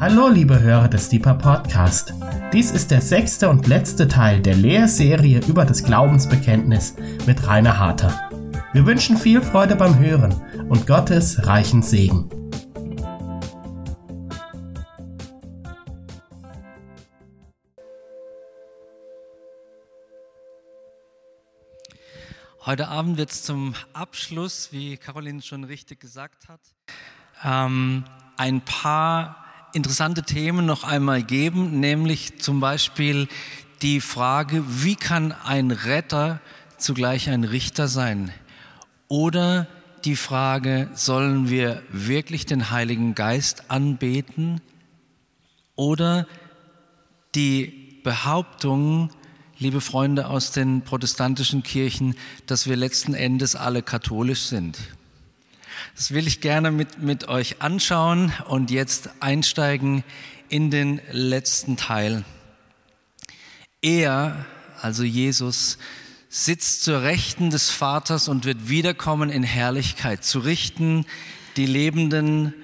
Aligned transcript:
Hallo 0.00 0.28
liebe 0.28 0.58
Hörer 0.58 0.88
des 0.88 1.10
Deeper 1.10 1.34
Podcast. 1.34 2.14
Dies 2.54 2.70
ist 2.70 2.90
der 2.90 3.02
sechste 3.02 3.50
und 3.50 3.66
letzte 3.66 4.08
Teil 4.08 4.40
der 4.40 4.54
Lehrserie 4.54 5.40
über 5.46 5.66
das 5.66 5.84
Glaubensbekenntnis 5.84 6.96
mit 7.26 7.46
Rainer 7.46 7.78
Harter. 7.78 8.30
Wir 8.72 8.86
wünschen 8.86 9.18
viel 9.18 9.42
Freude 9.42 9.76
beim 9.76 9.98
Hören 9.98 10.32
und 10.70 10.86
Gottes 10.86 11.46
reichen 11.46 11.82
Segen. 11.82 12.30
Heute 22.64 22.88
Abend 22.88 23.18
wird 23.18 23.32
es 23.32 23.42
zum 23.42 23.74
Abschluss, 23.92 24.72
wie 24.72 24.96
Caroline 24.96 25.42
schon 25.42 25.64
richtig 25.64 26.00
gesagt 26.00 26.48
hat, 26.48 26.60
ähm, 27.44 28.04
ein 28.38 28.62
paar 28.62 29.49
interessante 29.72 30.22
Themen 30.22 30.66
noch 30.66 30.84
einmal 30.84 31.22
geben, 31.22 31.80
nämlich 31.80 32.40
zum 32.40 32.60
Beispiel 32.60 33.28
die 33.82 34.00
Frage, 34.00 34.64
wie 34.66 34.96
kann 34.96 35.32
ein 35.32 35.70
Retter 35.70 36.40
zugleich 36.76 37.30
ein 37.30 37.44
Richter 37.44 37.88
sein? 37.88 38.32
Oder 39.08 39.66
die 40.04 40.16
Frage, 40.16 40.88
sollen 40.94 41.50
wir 41.50 41.82
wirklich 41.90 42.46
den 42.46 42.70
Heiligen 42.70 43.14
Geist 43.14 43.70
anbeten? 43.70 44.60
Oder 45.76 46.26
die 47.34 48.00
Behauptung, 48.02 49.10
liebe 49.58 49.80
Freunde 49.80 50.28
aus 50.28 50.52
den 50.52 50.82
protestantischen 50.82 51.62
Kirchen, 51.62 52.16
dass 52.46 52.66
wir 52.66 52.76
letzten 52.76 53.14
Endes 53.14 53.56
alle 53.56 53.82
katholisch 53.82 54.42
sind. 54.42 54.78
Das 55.96 56.12
will 56.12 56.26
ich 56.26 56.40
gerne 56.40 56.70
mit, 56.70 57.02
mit 57.02 57.28
euch 57.28 57.62
anschauen 57.62 58.32
und 58.46 58.70
jetzt 58.70 59.10
einsteigen 59.20 60.04
in 60.48 60.70
den 60.70 61.00
letzten 61.10 61.76
Teil. 61.76 62.24
Er, 63.82 64.44
also 64.80 65.04
Jesus, 65.04 65.78
sitzt 66.28 66.84
zur 66.84 67.02
Rechten 67.02 67.50
des 67.50 67.70
Vaters 67.70 68.28
und 68.28 68.44
wird 68.44 68.68
wiederkommen 68.68 69.30
in 69.30 69.42
Herrlichkeit, 69.42 70.24
zu 70.24 70.38
richten 70.38 71.06
die 71.56 71.66
Lebenden 71.66 72.54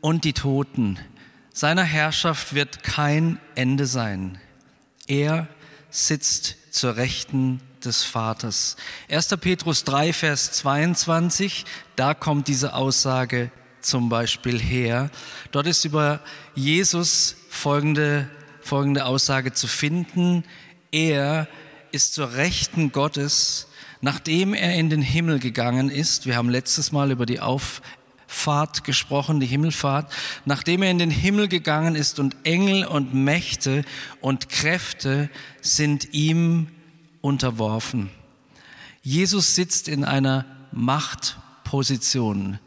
und 0.00 0.24
die 0.24 0.32
Toten. 0.32 0.98
Seiner 1.52 1.84
Herrschaft 1.84 2.54
wird 2.54 2.82
kein 2.82 3.38
Ende 3.54 3.86
sein. 3.86 4.38
Er 5.06 5.48
sitzt 5.90 6.56
zur 6.72 6.96
Rechten 6.96 7.60
des 7.84 8.02
Vaters. 8.02 8.76
1. 9.10 9.28
Petrus 9.40 9.84
3, 9.84 10.12
Vers 10.12 10.52
22, 10.52 11.64
da 11.96 12.14
kommt 12.14 12.48
diese 12.48 12.74
Aussage 12.74 13.50
zum 13.84 14.08
Beispiel 14.08 14.58
her. 14.58 15.10
Dort 15.52 15.66
ist 15.66 15.84
über 15.84 16.20
Jesus 16.54 17.36
folgende, 17.48 18.28
folgende 18.60 19.04
Aussage 19.04 19.52
zu 19.52 19.66
finden. 19.66 20.44
Er 20.90 21.48
ist 21.92 22.14
zur 22.14 22.34
Rechten 22.34 22.92
Gottes, 22.92 23.68
nachdem 24.00 24.54
er 24.54 24.74
in 24.74 24.90
den 24.90 25.02
Himmel 25.02 25.38
gegangen 25.38 25.90
ist. 25.90 26.26
Wir 26.26 26.36
haben 26.36 26.48
letztes 26.48 26.92
Mal 26.92 27.10
über 27.10 27.26
die 27.26 27.40
Auffahrt 27.40 28.84
gesprochen, 28.84 29.40
die 29.40 29.46
Himmelfahrt. 29.46 30.12
Nachdem 30.44 30.82
er 30.82 30.90
in 30.90 30.98
den 30.98 31.10
Himmel 31.10 31.48
gegangen 31.48 31.94
ist 31.94 32.18
und 32.18 32.36
Engel 32.44 32.86
und 32.86 33.14
Mächte 33.14 33.84
und 34.20 34.48
Kräfte 34.48 35.30
sind 35.60 36.12
ihm 36.14 36.68
unterworfen. 37.24 38.10
Jesus 39.02 39.54
sitzt 39.54 39.88
in 39.88 40.04
einer 40.04 40.44
Machtposition 40.72 42.58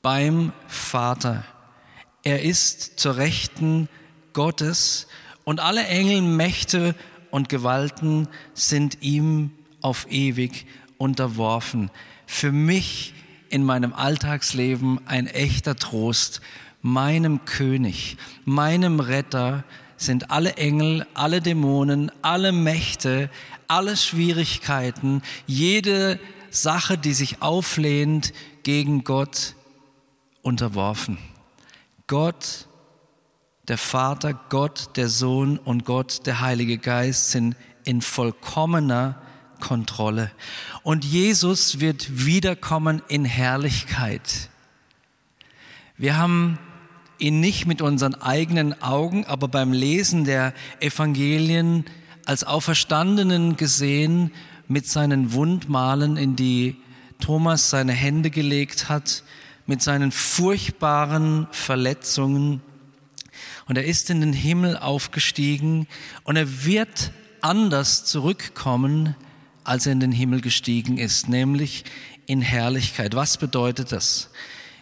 beim 0.00 0.52
Vater. 0.68 1.44
Er 2.22 2.42
ist 2.42 3.00
zur 3.00 3.16
Rechten 3.16 3.88
Gottes 4.32 5.08
und 5.42 5.58
alle 5.58 5.84
Engel, 5.88 6.22
Mächte 6.22 6.94
und 7.32 7.48
Gewalten 7.48 8.28
sind 8.54 8.98
ihm 9.00 9.50
auf 9.80 10.06
ewig 10.08 10.66
unterworfen. 10.98 11.90
Für 12.26 12.52
mich 12.52 13.12
in 13.48 13.64
meinem 13.64 13.92
Alltagsleben 13.92 15.00
ein 15.06 15.26
echter 15.26 15.74
Trost. 15.74 16.40
Meinem 16.80 17.44
König, 17.44 18.16
meinem 18.44 19.00
Retter 19.00 19.64
sind 19.96 20.30
alle 20.30 20.54
Engel, 20.56 21.06
alle 21.14 21.40
Dämonen, 21.40 22.12
alle 22.22 22.52
Mächte, 22.52 23.30
alle 23.68 23.96
Schwierigkeiten, 23.96 25.22
jede 25.46 26.18
Sache, 26.50 26.98
die 26.98 27.14
sich 27.14 27.42
auflehnt 27.42 28.32
gegen 28.62 29.04
Gott, 29.04 29.54
unterworfen. 30.42 31.18
Gott 32.06 32.66
der 33.68 33.78
Vater, 33.78 34.32
Gott, 34.48 34.90
der 34.96 35.08
Sohn 35.08 35.58
und 35.58 35.84
Gott, 35.84 36.26
der 36.26 36.40
Heilige 36.40 36.78
Geist 36.78 37.32
sind 37.32 37.56
in 37.84 38.00
vollkommener 38.00 39.20
Kontrolle. 39.60 40.30
Und 40.82 41.04
Jesus 41.04 41.80
wird 41.80 42.26
wiederkommen 42.26 43.02
in 43.08 43.24
Herrlichkeit. 43.24 44.50
Wir 45.96 46.16
haben 46.16 46.58
ihn 47.18 47.40
nicht 47.40 47.66
mit 47.66 47.82
unseren 47.82 48.14
eigenen 48.14 48.80
Augen, 48.82 49.24
aber 49.24 49.48
beim 49.48 49.72
Lesen 49.72 50.24
der 50.24 50.52
Evangelien 50.80 51.84
als 52.24 52.44
Auferstandenen 52.44 53.56
gesehen 53.56 54.32
mit 54.68 54.86
seinen 54.86 55.32
Wundmalen, 55.32 56.16
in 56.16 56.36
die 56.36 56.76
Thomas 57.20 57.70
seine 57.70 57.92
Hände 57.92 58.30
gelegt 58.30 58.88
hat, 58.88 59.22
mit 59.66 59.82
seinen 59.82 60.12
furchtbaren 60.12 61.46
Verletzungen 61.50 62.60
und 63.68 63.76
er 63.76 63.84
ist 63.84 64.10
in 64.10 64.20
den 64.20 64.32
Himmel 64.32 64.76
aufgestiegen 64.76 65.86
und 66.24 66.36
er 66.36 66.64
wird 66.64 67.12
anders 67.40 68.04
zurückkommen, 68.04 69.16
als 69.64 69.86
er 69.86 69.92
in 69.92 70.00
den 70.00 70.12
Himmel 70.12 70.40
gestiegen 70.40 70.98
ist, 70.98 71.28
nämlich 71.28 71.84
in 72.26 72.40
Herrlichkeit. 72.40 73.14
Was 73.14 73.36
bedeutet 73.38 73.92
das? 73.92 74.30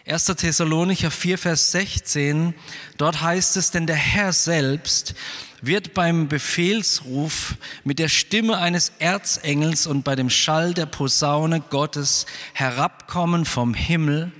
1. 0.07 0.25
Thessalonicher 0.25 1.09
4, 1.09 1.39
Vers 1.39 1.71
16, 1.71 2.53
dort 2.97 3.21
heißt 3.21 3.57
es, 3.57 3.71
denn 3.71 3.87
der 3.87 3.95
Herr 3.95 4.33
selbst 4.33 5.15
wird 5.61 5.95
beim 5.95 6.27
Befehlsruf 6.27 7.55
mit 7.83 7.97
der 7.97 8.07
Stimme 8.07 8.59
eines 8.59 8.91
Erzengels 8.99 9.87
und 9.87 10.03
bei 10.03 10.15
dem 10.15 10.29
Schall 10.29 10.75
der 10.75 10.85
Posaune 10.85 11.59
Gottes 11.59 12.27
herabkommen 12.53 13.45
vom 13.45 13.73
Himmel 13.73 14.31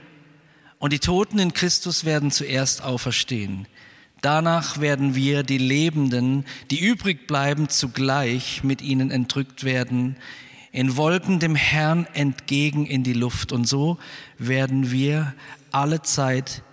und 0.78 0.94
die 0.94 1.00
Toten 1.00 1.40
in 1.40 1.54
Christus 1.54 2.06
werden 2.06 2.30
zuerst 2.30 2.84
auferstehen. 2.84 3.68
Danach 4.22 4.80
werden 4.82 5.16
wir, 5.16 5.42
die 5.42 5.58
Lebenden, 5.58 6.46
die 6.70 6.80
übrig 6.80 7.26
bleiben, 7.26 7.70
zugleich 7.70 8.64
mit 8.64 8.84
ihnen 8.84 9.10
entrückt 9.10 9.64
werden, 9.64 10.16
in 10.76 10.98
Wolken 10.98 11.40
dem 11.40 11.56
Herrn 11.56 12.06
entgegen 12.14 12.86
in 12.86 13.04
die 13.04 13.14
Luft. 13.14 13.54
Und 13.54 13.66
so 13.66 13.98
werden 14.38 14.92
wir 14.92 15.34
alle 15.72 16.02
Zeit 16.02 16.64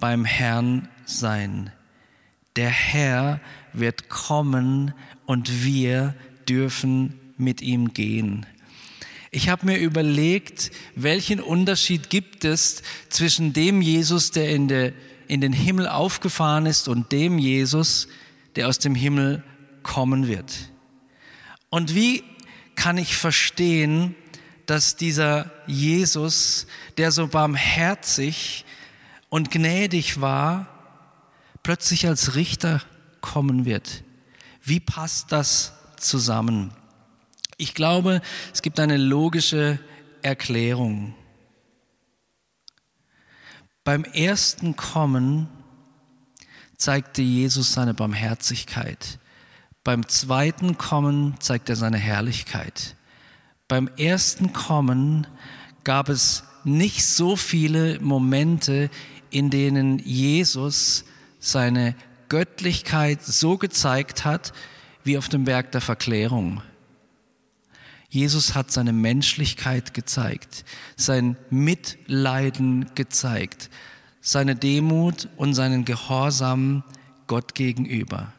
beim 0.00 0.24
Herrn 0.24 0.88
sein. 1.06 1.70
Der 2.56 2.68
Herr 2.68 3.40
wird 3.72 4.08
kommen 4.08 4.92
und 5.24 5.64
wir 5.64 6.16
dürfen 6.48 7.14
mit 7.38 7.62
ihm 7.62 7.94
gehen. 7.94 8.44
Ich 9.30 9.48
habe 9.48 9.66
mir 9.66 9.78
überlegt, 9.78 10.72
welchen 10.96 11.38
Unterschied 11.38 12.10
gibt 12.10 12.44
es 12.44 12.82
zwischen 13.08 13.52
dem 13.52 13.80
Jesus, 13.80 14.32
der 14.32 14.50
in 14.50 14.66
der 14.66 14.92
in 15.28 15.40
den 15.40 15.52
Himmel 15.52 15.86
aufgefahren 15.86 16.66
ist 16.66 16.88
und 16.88 17.12
dem 17.12 17.38
Jesus, 17.38 18.08
der 18.56 18.68
aus 18.68 18.78
dem 18.80 18.96
Himmel 18.96 19.44
kommen 19.82 20.26
wird. 20.26 20.70
Und 21.70 21.94
wie 21.94 22.22
kann 22.84 22.98
ich 22.98 23.16
verstehen, 23.16 24.14
dass 24.66 24.94
dieser 24.96 25.50
Jesus, 25.66 26.66
der 26.98 27.12
so 27.12 27.28
barmherzig 27.28 28.66
und 29.30 29.50
gnädig 29.50 30.20
war, 30.20 30.66
plötzlich 31.62 32.06
als 32.06 32.34
Richter 32.34 32.82
kommen 33.22 33.64
wird? 33.64 34.04
Wie 34.62 34.80
passt 34.80 35.32
das 35.32 35.72
zusammen? 35.96 36.72
Ich 37.56 37.72
glaube, 37.72 38.20
es 38.52 38.60
gibt 38.60 38.78
eine 38.78 38.98
logische 38.98 39.78
Erklärung. 40.20 41.14
Beim 43.82 44.04
ersten 44.04 44.76
Kommen 44.76 45.48
zeigte 46.76 47.22
Jesus 47.22 47.72
seine 47.72 47.94
Barmherzigkeit. 47.94 49.18
Beim 49.84 50.08
zweiten 50.08 50.78
Kommen 50.78 51.34
zeigt 51.40 51.68
er 51.68 51.76
seine 51.76 51.98
Herrlichkeit. 51.98 52.96
Beim 53.68 53.88
ersten 53.98 54.54
Kommen 54.54 55.26
gab 55.84 56.08
es 56.08 56.44
nicht 56.64 57.04
so 57.04 57.36
viele 57.36 58.00
Momente, 58.00 58.88
in 59.30 59.50
denen 59.50 59.98
Jesus 59.98 61.04
seine 61.38 61.94
Göttlichkeit 62.30 63.22
so 63.22 63.58
gezeigt 63.58 64.24
hat 64.24 64.54
wie 65.04 65.18
auf 65.18 65.28
dem 65.28 65.44
Berg 65.44 65.70
der 65.72 65.82
Verklärung. 65.82 66.62
Jesus 68.08 68.54
hat 68.54 68.70
seine 68.70 68.94
Menschlichkeit 68.94 69.92
gezeigt, 69.92 70.64
sein 70.96 71.36
Mitleiden 71.50 72.86
gezeigt, 72.94 73.68
seine 74.22 74.56
Demut 74.56 75.28
und 75.36 75.52
seinen 75.52 75.84
Gehorsam 75.84 76.84
Gott 77.26 77.54
gegenüber. 77.54 78.32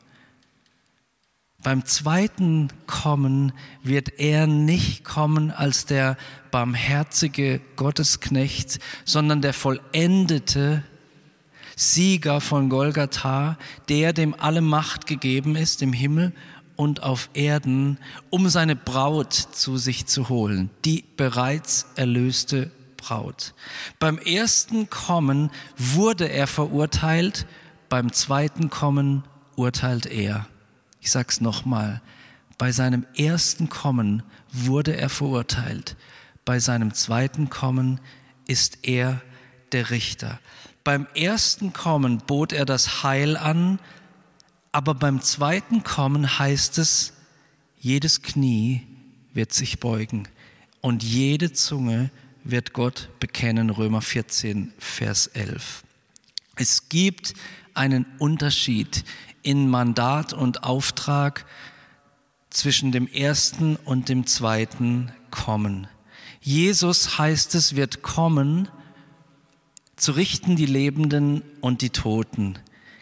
Beim 1.66 1.84
zweiten 1.84 2.68
Kommen 2.86 3.52
wird 3.82 4.20
er 4.20 4.46
nicht 4.46 5.04
kommen 5.04 5.50
als 5.50 5.88
der 5.88 6.16
barmherzige 6.52 7.60
Gottesknecht, 7.76 8.78
sondern 9.04 9.42
der 9.42 9.52
vollendete 9.52 10.84
Sieger 11.76 12.40
von 12.40 12.70
Golgatha, 12.70 13.58
der 13.90 14.14
dem 14.14 14.36
alle 14.38 14.62
Macht 14.62 15.08
gegeben 15.08 15.56
ist 15.56 15.82
im 15.82 15.92
Himmel 15.92 16.34
und 16.76 17.02
auf 17.02 17.32
Erden, 17.34 17.98
um 18.30 18.48
seine 18.48 18.76
Braut 18.76 19.34
zu 19.34 19.78
sich 19.78 20.06
zu 20.06 20.30
holen, 20.30 20.70
die 20.86 21.04
bereits 21.18 21.88
erlöste 21.96 22.70
Braut. 22.96 23.56
Beim 23.98 24.20
ersten 24.20 24.92
Kommen 24.92 25.50
wurde 25.76 26.30
er 26.30 26.46
verurteilt, 26.46 27.48
beim 27.90 28.14
zweiten 28.14 28.70
Kommen 28.70 29.24
urteilt 29.56 30.06
er. 30.06 30.46
Ich 31.06 31.12
sag's 31.12 31.40
nochmal. 31.40 32.02
Bei 32.58 32.72
seinem 32.72 33.06
ersten 33.16 33.70
Kommen 33.70 34.24
wurde 34.52 34.98
er 34.98 35.10
verurteilt. 35.10 35.96
Bei 36.46 36.58
seinem 36.58 36.96
zweiten 36.96 37.52
Kommen 37.52 38.00
ist 38.48 38.80
er 38.88 39.22
der 39.72 39.92
Richter. 39.92 40.40
Beim 40.84 41.06
ersten 41.14 41.74
Kommen 41.74 42.24
bot 42.26 42.54
er 42.54 42.66
das 42.66 43.04
Heil 43.04 43.38
an, 43.38 43.78
aber 44.72 44.96
beim 44.96 45.22
zweiten 45.22 45.84
Kommen 45.84 46.40
heißt 46.40 46.80
es, 46.80 47.14
jedes 47.80 48.24
Knie 48.24 48.82
wird 49.32 49.54
sich 49.54 49.80
beugen 49.80 50.28
und 50.82 51.04
jede 51.04 51.54
Zunge 51.54 52.10
wird 52.44 52.74
Gott 52.74 53.10
bekennen. 53.20 53.70
Römer 53.70 54.02
14, 54.02 54.74
Vers 54.80 55.28
11. 55.28 55.84
Es 56.56 56.90
gibt 56.90 57.36
einen 57.76 58.08
Unterschied 58.18 59.04
in 59.46 59.70
Mandat 59.70 60.34
und 60.34 60.64
Auftrag 60.64 61.46
zwischen 62.50 62.92
dem 62.92 63.08
ersten 63.08 63.76
und 63.76 64.10
dem 64.10 64.26
zweiten 64.26 65.12
kommen. 65.30 65.88
Jesus 66.42 67.20
heißt 67.20 67.54
es, 67.56 67.76
wird 67.76 68.02
kommen, 68.02 68.70
zu 69.96 70.14
richten 70.14 70.56
die 70.56 70.66
Lebenden 70.66 71.44
und 71.62 71.82
die 71.82 71.92
Toten. 71.92 72.58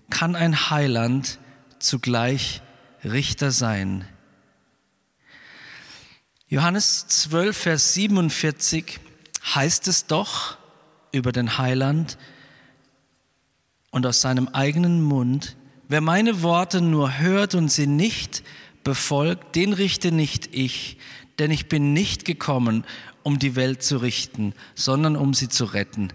Kann 0.10 0.36
ein 0.36 0.70
Heiland 0.70 1.40
zugleich 1.80 2.62
Richter 3.04 3.52
sein? 3.52 4.06
Johannes 6.48 7.08
12, 7.08 7.58
Vers 7.58 7.94
47 7.94 9.00
heißt 9.56 9.88
es 9.88 10.08
doch 10.08 10.58
über 11.12 11.32
den 11.32 11.58
Heiland 11.58 12.18
und 13.92 14.06
aus 14.06 14.22
seinem 14.22 14.50
eigenen 14.50 15.02
Mund, 15.02 15.56
Wer 15.94 16.02
meine 16.02 16.42
Worte 16.42 16.82
nur 16.82 17.20
hört 17.20 17.54
und 17.54 17.72
sie 17.72 17.86
nicht 17.86 18.42
befolgt, 18.84 19.56
den 19.56 19.74
richte 19.74 20.12
nicht 20.12 20.50
ich, 20.52 20.98
denn 21.38 21.52
ich 21.52 21.70
bin 21.70 21.94
nicht 21.94 22.26
gekommen, 22.26 22.84
um 23.22 23.38
die 23.38 23.56
Welt 23.56 23.84
zu 23.84 23.98
richten, 23.98 24.56
sondern 24.74 25.16
um 25.16 25.36
sie 25.36 25.50
zu 25.50 25.66
retten. 25.66 26.08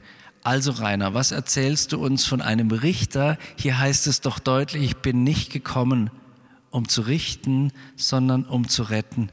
Also 0.42 0.72
Rainer, 0.72 1.14
was 1.14 1.30
erzählst 1.30 1.92
du 1.92 2.04
uns 2.04 2.26
von 2.26 2.42
einem 2.42 2.72
Richter? 2.72 3.38
Hier 3.56 3.78
heißt 3.78 4.08
es 4.08 4.20
doch 4.20 4.40
deutlich, 4.40 4.82
ich 4.82 4.96
bin 4.96 5.22
nicht 5.22 5.52
gekommen, 5.52 6.10
um 6.70 6.88
zu 6.88 7.02
richten, 7.02 7.70
sondern 7.94 8.46
um 8.46 8.66
zu 8.66 8.82
retten. 8.82 9.30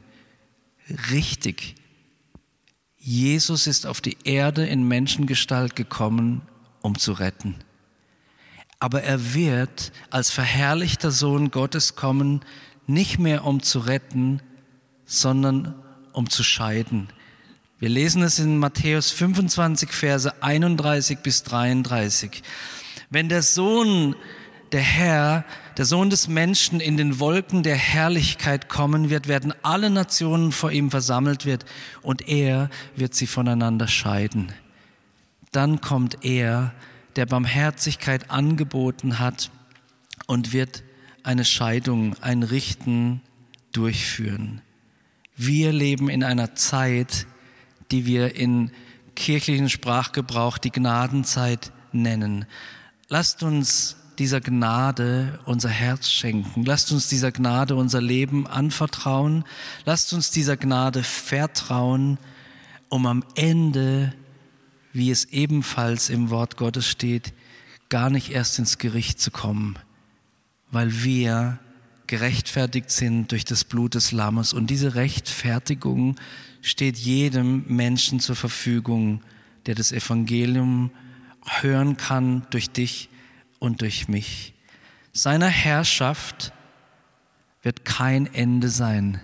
Richtig. 1.10 1.74
Jesus 2.96 3.66
ist 3.66 3.84
auf 3.84 4.00
die 4.00 4.18
Erde 4.22 4.64
in 4.64 4.86
Menschengestalt 4.86 5.74
gekommen, 5.74 6.42
um 6.82 6.96
zu 6.96 7.14
retten 7.14 7.56
aber 8.78 9.02
er 9.02 9.34
wird 9.34 9.92
als 10.10 10.30
verherrlichter 10.30 11.10
Sohn 11.10 11.50
Gottes 11.50 11.96
kommen, 11.96 12.40
nicht 12.86 13.18
mehr 13.18 13.44
um 13.44 13.62
zu 13.62 13.80
retten, 13.80 14.40
sondern 15.06 15.74
um 16.12 16.28
zu 16.30 16.42
scheiden. 16.42 17.08
Wir 17.78 17.88
lesen 17.88 18.22
es 18.22 18.38
in 18.38 18.58
Matthäus 18.58 19.10
25, 19.10 19.90
Verse 19.90 20.42
31 20.42 21.18
bis 21.18 21.42
33. 21.42 22.42
Wenn 23.10 23.28
der 23.28 23.42
Sohn, 23.42 24.16
der 24.72 24.80
Herr, 24.80 25.44
der 25.76 25.84
Sohn 25.84 26.08
des 26.08 26.26
Menschen 26.26 26.80
in 26.80 26.96
den 26.96 27.20
Wolken 27.20 27.62
der 27.62 27.76
Herrlichkeit 27.76 28.68
kommen 28.68 29.10
wird, 29.10 29.28
werden 29.28 29.52
alle 29.62 29.90
Nationen 29.90 30.52
vor 30.52 30.70
ihm 30.70 30.90
versammelt 30.90 31.44
wird 31.44 31.66
und 32.02 32.28
er 32.28 32.70
wird 32.94 33.14
sie 33.14 33.26
voneinander 33.26 33.88
scheiden. 33.88 34.52
Dann 35.52 35.80
kommt 35.80 36.24
er, 36.24 36.72
der 37.16 37.26
Barmherzigkeit 37.26 38.30
angeboten 38.30 39.18
hat 39.18 39.50
und 40.26 40.52
wird 40.52 40.82
eine 41.22 41.44
Scheidung, 41.44 42.14
ein 42.20 42.42
Richten 42.42 43.20
durchführen. 43.72 44.62
Wir 45.36 45.72
leben 45.72 46.08
in 46.08 46.22
einer 46.22 46.54
Zeit, 46.54 47.26
die 47.90 48.06
wir 48.06 48.36
in 48.36 48.70
kirchlichen 49.14 49.68
Sprachgebrauch 49.68 50.58
die 50.58 50.70
Gnadenzeit 50.70 51.72
nennen. 51.92 52.46
Lasst 53.08 53.42
uns 53.42 53.96
dieser 54.18 54.40
Gnade 54.40 55.38
unser 55.44 55.68
Herz 55.68 56.08
schenken. 56.10 56.64
Lasst 56.64 56.90
uns 56.92 57.08
dieser 57.08 57.32
Gnade 57.32 57.76
unser 57.76 58.00
Leben 58.00 58.46
anvertrauen. 58.46 59.44
Lasst 59.84 60.12
uns 60.12 60.30
dieser 60.30 60.56
Gnade 60.56 61.02
vertrauen, 61.02 62.18
um 62.88 63.06
am 63.06 63.24
Ende 63.34 64.14
wie 64.96 65.10
es 65.10 65.26
ebenfalls 65.26 66.08
im 66.08 66.30
Wort 66.30 66.56
Gottes 66.56 66.88
steht, 66.88 67.34
gar 67.88 68.08
nicht 68.08 68.30
erst 68.30 68.58
ins 68.58 68.78
Gericht 68.78 69.20
zu 69.20 69.30
kommen, 69.30 69.78
weil 70.70 71.04
wir 71.04 71.58
gerechtfertigt 72.06 72.90
sind 72.90 73.30
durch 73.30 73.44
das 73.44 73.64
Blut 73.64 73.94
des 73.94 74.12
Lammes. 74.12 74.52
Und 74.52 74.68
diese 74.68 74.94
Rechtfertigung 74.94 76.16
steht 76.62 76.96
jedem 76.96 77.64
Menschen 77.68 78.20
zur 78.20 78.36
Verfügung, 78.36 79.22
der 79.66 79.74
das 79.74 79.92
Evangelium 79.92 80.90
hören 81.60 81.96
kann 81.96 82.46
durch 82.50 82.70
dich 82.70 83.10
und 83.58 83.82
durch 83.82 84.08
mich. 84.08 84.54
Seiner 85.12 85.48
Herrschaft 85.48 86.52
wird 87.62 87.84
kein 87.84 88.32
Ende 88.32 88.68
sein. 88.70 89.20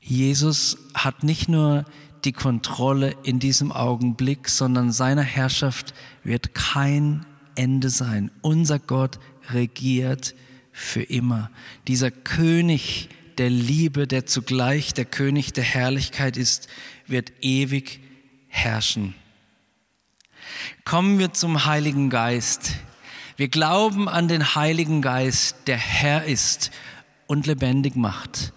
Jesus 0.00 0.78
hat 0.94 1.22
nicht 1.22 1.48
nur 1.48 1.84
die 2.24 2.32
Kontrolle 2.32 3.14
in 3.22 3.38
diesem 3.38 3.72
Augenblick, 3.72 4.48
sondern 4.48 4.92
seiner 4.92 5.22
Herrschaft 5.22 5.94
wird 6.22 6.54
kein 6.54 7.24
Ende 7.54 7.90
sein. 7.90 8.30
Unser 8.42 8.78
Gott 8.78 9.18
regiert 9.50 10.34
für 10.72 11.02
immer. 11.02 11.50
Dieser 11.88 12.10
König 12.10 13.08
der 13.38 13.50
Liebe, 13.50 14.06
der 14.06 14.26
zugleich 14.26 14.92
der 14.94 15.04
König 15.04 15.52
der 15.52 15.64
Herrlichkeit 15.64 16.36
ist, 16.36 16.68
wird 17.06 17.32
ewig 17.40 18.00
herrschen. 18.48 19.14
Kommen 20.84 21.18
wir 21.18 21.32
zum 21.32 21.64
Heiligen 21.64 22.10
Geist. 22.10 22.72
Wir 23.36 23.48
glauben 23.48 24.08
an 24.08 24.28
den 24.28 24.54
Heiligen 24.54 25.00
Geist, 25.00 25.56
der 25.66 25.78
Herr 25.78 26.24
ist 26.24 26.70
und 27.26 27.46
lebendig 27.46 27.96
macht 27.96 28.52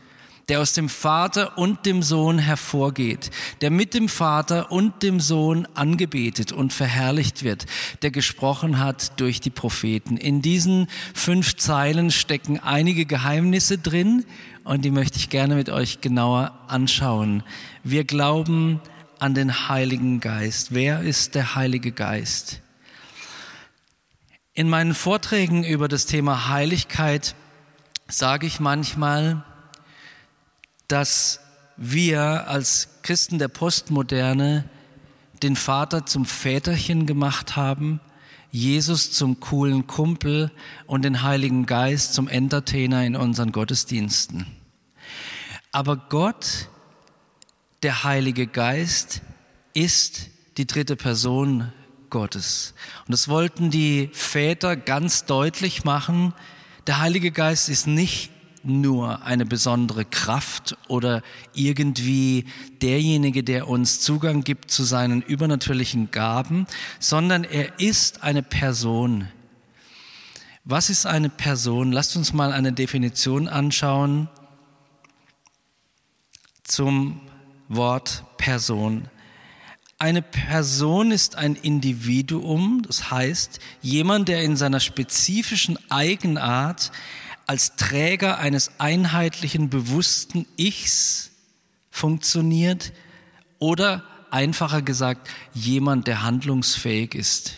der 0.53 0.62
aus 0.62 0.74
dem 0.74 0.88
Vater 0.88 1.57
und 1.57 1.88
dem 1.88 2.03
Sohn 2.03 2.38
hervorgeht, 2.38 3.31
der 3.62 3.72
mit 3.72 3.95
dem 3.95 4.07
Vater 4.07 4.72
und 4.72 5.01
dem 5.01 5.19
Sohn 5.19 5.67
angebetet 5.74 6.51
und 6.51 6.72
verherrlicht 6.72 7.41
wird, 7.41 7.65
der 8.03 8.12
gesprochen 8.12 8.77
hat 8.77 9.19
durch 9.19 9.41
die 9.41 9.50
Propheten. 9.50 10.15
In 10.15 10.43
diesen 10.43 10.89
fünf 11.15 11.55
Zeilen 11.55 12.12
stecken 12.12 12.60
einige 12.60 13.07
Geheimnisse 13.07 13.79
drin 13.79 14.25
und 14.63 14.86
die 14.86 14.91
möchte 14.91 15.17
ich 15.17 15.31
gerne 15.31 15.55
mit 15.55 15.72
euch 15.72 16.01
genauer 16.01 16.53
anschauen. 16.67 17.41
Wir 17.83 18.03
glauben 18.03 18.79
an 19.17 19.33
den 19.33 19.69
Heiligen 19.69 20.19
Geist. 20.19 20.67
Wer 20.72 21.00
ist 21.00 21.33
der 21.33 21.55
Heilige 21.55 21.91
Geist? 21.91 22.62
In 24.53 24.69
meinen 24.69 24.93
Vorträgen 24.93 25.63
über 25.63 25.88
das 25.88 26.05
Thema 26.05 26.48
Heiligkeit 26.48 27.33
sage 28.07 28.45
ich 28.45 28.60
manchmal, 28.60 29.43
dass 30.88 31.40
wir 31.78 32.48
als 32.48 32.90
Christen 33.02 33.40
der 33.40 33.48
Postmoderne 33.48 34.70
den 35.42 35.56
Vater 35.56 36.06
zum 36.06 36.25
Väterchen 36.25 37.06
gemacht 37.06 37.56
haben, 37.56 38.00
Jesus 38.52 39.12
zum 39.12 39.40
coolen 39.40 39.88
Kumpel 39.88 40.52
und 40.86 41.04
den 41.04 41.24
Heiligen 41.24 41.66
Geist 41.66 42.13
zum 42.13 42.28
Entertainer 42.28 43.04
in 43.04 43.16
unseren 43.16 43.52
Gottesdiensten. 43.52 44.46
Aber 45.72 45.98
Gott, 45.98 46.70
der 47.82 48.04
Heilige 48.04 48.46
Geist, 48.46 49.22
ist 49.74 50.30
die 50.58 50.68
dritte 50.68 50.96
Person 50.96 51.72
Gottes. 52.12 52.75
Und 53.08 53.12
das 53.12 53.28
wollten 53.28 53.72
die 53.72 54.12
Väter 54.13 54.75
ganz 54.75 55.25
deutlich 55.25 55.84
machen. 55.84 56.36
Der 56.86 57.00
Heilige 57.00 57.32
Geist 57.32 57.70
ist 57.70 57.88
nicht 57.88 58.30
nur 58.63 59.24
eine 59.24 59.46
besondere 59.46 60.05
Kraft 60.05 60.77
oder 60.88 61.22
irgendwie 61.53 62.46
derjenige, 62.82 63.43
der 63.43 63.67
uns 63.67 64.01
Zugang 64.01 64.43
gibt 64.43 64.72
zu 64.72 64.84
seinen 64.84 65.22
übernatürlichen 65.22 66.12
Gaben, 66.12 66.67
sondern 67.00 67.43
er 67.43 67.79
ist 67.79 68.24
eine 68.24 68.43
Person. 68.43 69.27
Was 70.65 70.89
ist 70.89 71.05
eine 71.05 71.29
Person? 71.29 71.91
Lasst 71.91 72.15
uns 72.15 72.32
mal 72.32 72.53
eine 72.53 72.72
Definition 72.72 73.48
anschauen 73.48 74.29
zum 76.63 77.20
Wort 77.67 78.24
Person. 78.38 79.10
Eine 80.00 80.22
Person 80.22 81.12
ist 81.12 81.38
ein 81.38 81.55
Individuum, 81.55 82.82
das 82.86 83.10
heißt 83.12 83.60
jemand, 83.82 84.27
der 84.27 84.43
in 84.43 84.58
seiner 84.58 84.79
spezifischen 84.79 85.77
Eigenart 85.89 86.91
als 87.45 87.75
Träger 87.75 88.38
eines 88.39 88.79
einheitlichen, 88.79 89.69
bewussten 89.69 90.45
Ichs 90.57 91.31
funktioniert 91.89 92.93
oder 93.59 94.03
einfacher 94.31 94.81
gesagt, 94.81 95.29
jemand, 95.53 96.07
der 96.07 96.23
handlungsfähig 96.23 97.15
ist. 97.15 97.53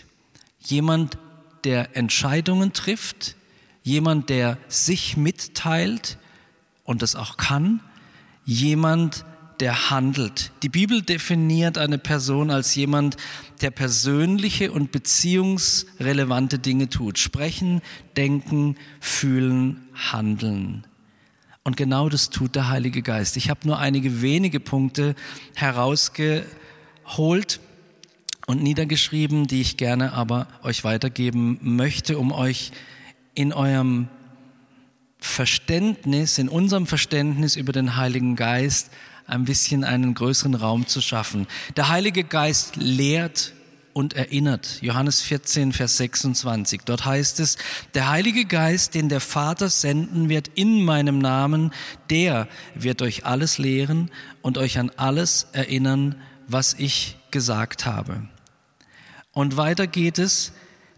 Jemand, 0.59 1.17
der 1.63 1.95
Entscheidungen 1.95 2.73
trifft, 2.73 3.35
jemand, 3.81 4.29
der 4.29 4.57
sich 4.67 5.15
mitteilt 5.15 6.17
und 6.83 7.01
das 7.01 7.15
auch 7.15 7.37
kann, 7.37 7.81
jemand, 8.43 9.25
der 9.59 9.89
handelt. 9.89 10.51
Die 10.63 10.69
Bibel 10.69 11.01
definiert 11.01 11.77
eine 11.77 11.97
Person 11.97 12.51
als 12.51 12.75
jemand, 12.75 13.17
der 13.61 13.71
persönliche 13.71 14.71
und 14.71 14.91
beziehungsrelevante 14.91 16.59
Dinge 16.59 16.89
tut. 16.89 17.17
Sprechen, 17.17 17.81
denken, 18.17 18.75
fühlen, 18.99 19.87
handeln. 19.93 20.85
Und 21.63 21.77
genau 21.77 22.09
das 22.09 22.29
tut 22.29 22.55
der 22.55 22.69
Heilige 22.69 23.01
Geist. 23.01 23.37
Ich 23.37 23.49
habe 23.49 23.61
nur 23.65 23.79
einige 23.79 24.21
wenige 24.21 24.59
Punkte 24.59 25.15
herausgeholt 25.55 27.59
und 28.45 28.61
niedergeschrieben, 28.61 29.47
die 29.47 29.61
ich 29.61 29.77
gerne 29.77 30.13
aber 30.13 30.47
euch 30.61 30.83
weitergeben 30.83 31.57
möchte, 31.61 32.19
um 32.19 32.31
euch 32.31 32.71
in 33.33 33.51
eurem 33.51 34.09
Verständnis, 35.17 36.37
in 36.37 36.49
unserem 36.49 36.85
Verständnis 36.85 37.55
über 37.55 37.73
den 37.73 37.95
Heiligen 37.95 38.35
Geist 38.35 38.91
ein 39.27 39.45
bisschen 39.45 39.83
einen 39.83 40.13
größeren 40.13 40.55
Raum 40.55 40.87
zu 40.87 41.01
schaffen. 41.01 41.47
Der 41.75 41.89
Heilige 41.89 42.23
Geist 42.23 42.75
lehrt 42.75 43.53
und 43.93 44.13
erinnert. 44.13 44.81
Johannes 44.81 45.21
14, 45.21 45.71
Vers 45.71 45.97
26. 45.97 46.81
Dort 46.85 47.05
heißt 47.05 47.39
es, 47.39 47.57
der 47.93 48.09
Heilige 48.09 48.43
Geist, 48.45 48.93
den 48.93 49.07
der 49.07 49.21
Vater 49.21 49.69
senden 49.69 50.27
wird 50.27 50.49
in 50.55 50.83
meinem 50.83 51.17
Namen, 51.17 51.71
der 52.09 52.49
wird 52.75 53.01
euch 53.01 53.25
alles 53.25 53.57
lehren 53.57 54.11
und 54.41 54.57
euch 54.57 54.79
an 54.79 54.91
alles 54.97 55.47
erinnern, 55.53 56.15
was 56.47 56.73
ich 56.73 57.17
gesagt 57.31 57.85
habe. 57.85 58.27
Und 59.31 59.55
weiter 59.55 59.87
geht 59.87 60.19
es, 60.19 60.51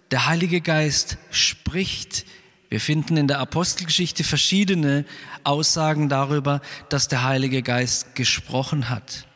der 0.09 0.25
Heilige 0.25 0.61
Geist 0.61 1.17
spricht 1.29 2.25
wir 2.69 2.81
finden 2.81 3.15
in 3.17 3.27
der 3.27 3.39
Apostelgeschichte 3.39 4.23
verschiedene 4.23 5.05
Aussagen 5.43 6.09
darüber, 6.09 6.61
dass 6.89 7.07
der 7.07 7.23
Heilige 7.23 7.63
Geist 7.63 8.15
gesprochen 8.15 8.89
hat. 8.89 9.27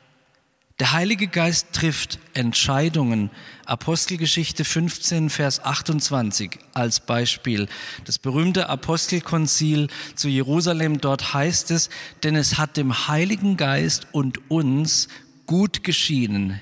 Der 0.80 0.94
Heilige 0.94 1.28
Geist 1.28 1.74
trifft 1.74 2.18
Entscheidungen. 2.34 3.30
Apostelgeschichte 3.66 4.66
15, 4.66 5.30
Vers 5.30 5.64
28 5.64 6.58
als 6.74 7.02
Beispiel. 7.02 7.68
Das 8.06 8.18
berühmte 8.18 8.68
Apostelkonzil 8.68 9.90
zu 10.16 10.28
Jerusalem, 10.28 11.00
dort 11.00 11.36
heißt 11.36 11.70
es, 11.70 11.92
denn 12.24 12.36
es 12.36 12.58
hat 12.58 12.78
dem 12.78 13.08
Heiligen 13.08 13.58
Geist 13.58 14.08
und 14.12 14.50
uns 14.50 15.08
gut 15.46 15.84
geschienen. 15.84 16.60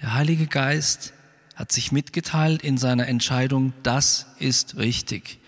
Der 0.00 0.14
Heilige 0.14 0.48
Geist 0.48 1.12
hat 1.54 1.70
sich 1.70 1.92
mitgeteilt 1.92 2.62
in 2.62 2.76
seiner 2.76 3.06
Entscheidung, 3.06 3.72
das 3.84 4.26
ist 4.40 4.78
richtig. 4.78 5.38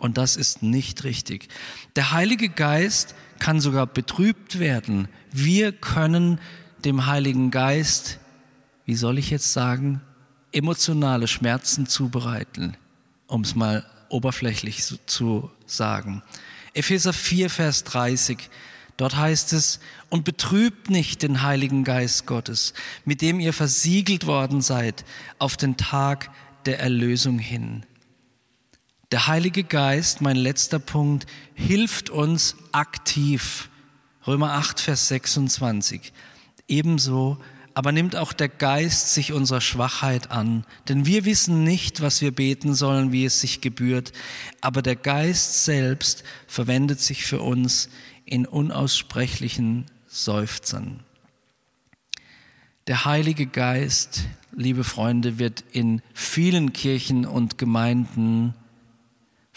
Und 0.00 0.16
das 0.16 0.36
ist 0.36 0.62
nicht 0.62 1.04
richtig. 1.04 1.48
Der 1.94 2.10
Heilige 2.10 2.48
Geist 2.48 3.14
kann 3.38 3.60
sogar 3.60 3.86
betrübt 3.86 4.58
werden. 4.58 5.08
Wir 5.30 5.72
können 5.72 6.40
dem 6.84 7.06
Heiligen 7.06 7.50
Geist, 7.50 8.18
wie 8.86 8.96
soll 8.96 9.18
ich 9.18 9.30
jetzt 9.30 9.52
sagen, 9.52 10.00
emotionale 10.52 11.28
Schmerzen 11.28 11.86
zubereiten, 11.86 12.76
um 13.26 13.42
es 13.42 13.54
mal 13.54 13.84
oberflächlich 14.08 14.82
zu 15.06 15.50
sagen. 15.66 16.22
Epheser 16.72 17.12
4, 17.12 17.50
Vers 17.50 17.84
30. 17.84 18.48
Dort 18.96 19.16
heißt 19.16 19.52
es, 19.52 19.80
und 20.08 20.24
betrübt 20.24 20.90
nicht 20.90 21.22
den 21.22 21.42
Heiligen 21.42 21.84
Geist 21.84 22.26
Gottes, 22.26 22.72
mit 23.04 23.20
dem 23.20 23.38
ihr 23.38 23.52
versiegelt 23.52 24.26
worden 24.26 24.62
seid 24.62 25.04
auf 25.38 25.56
den 25.56 25.76
Tag 25.76 26.30
der 26.64 26.80
Erlösung 26.80 27.38
hin. 27.38 27.84
Der 29.12 29.26
Heilige 29.26 29.64
Geist, 29.64 30.20
mein 30.20 30.36
letzter 30.36 30.78
Punkt, 30.78 31.26
hilft 31.54 32.10
uns 32.10 32.54
aktiv. 32.70 33.68
Römer 34.24 34.52
8, 34.52 34.78
Vers 34.78 35.08
26. 35.08 36.12
Ebenso, 36.68 37.36
aber 37.74 37.90
nimmt 37.90 38.14
auch 38.14 38.32
der 38.32 38.48
Geist 38.48 39.12
sich 39.12 39.32
unserer 39.32 39.60
Schwachheit 39.60 40.30
an. 40.30 40.64
Denn 40.88 41.06
wir 41.06 41.24
wissen 41.24 41.64
nicht, 41.64 42.00
was 42.02 42.20
wir 42.20 42.30
beten 42.30 42.72
sollen, 42.72 43.10
wie 43.10 43.24
es 43.24 43.40
sich 43.40 43.60
gebührt, 43.60 44.12
aber 44.60 44.80
der 44.80 44.94
Geist 44.94 45.64
selbst 45.64 46.22
verwendet 46.46 47.00
sich 47.00 47.24
für 47.24 47.40
uns 47.40 47.88
in 48.24 48.46
unaussprechlichen 48.46 49.86
Seufzern. 50.06 51.00
Der 52.86 53.04
Heilige 53.04 53.46
Geist, 53.46 54.22
liebe 54.52 54.84
Freunde, 54.84 55.40
wird 55.40 55.64
in 55.72 56.00
vielen 56.14 56.72
Kirchen 56.72 57.26
und 57.26 57.58
Gemeinden 57.58 58.54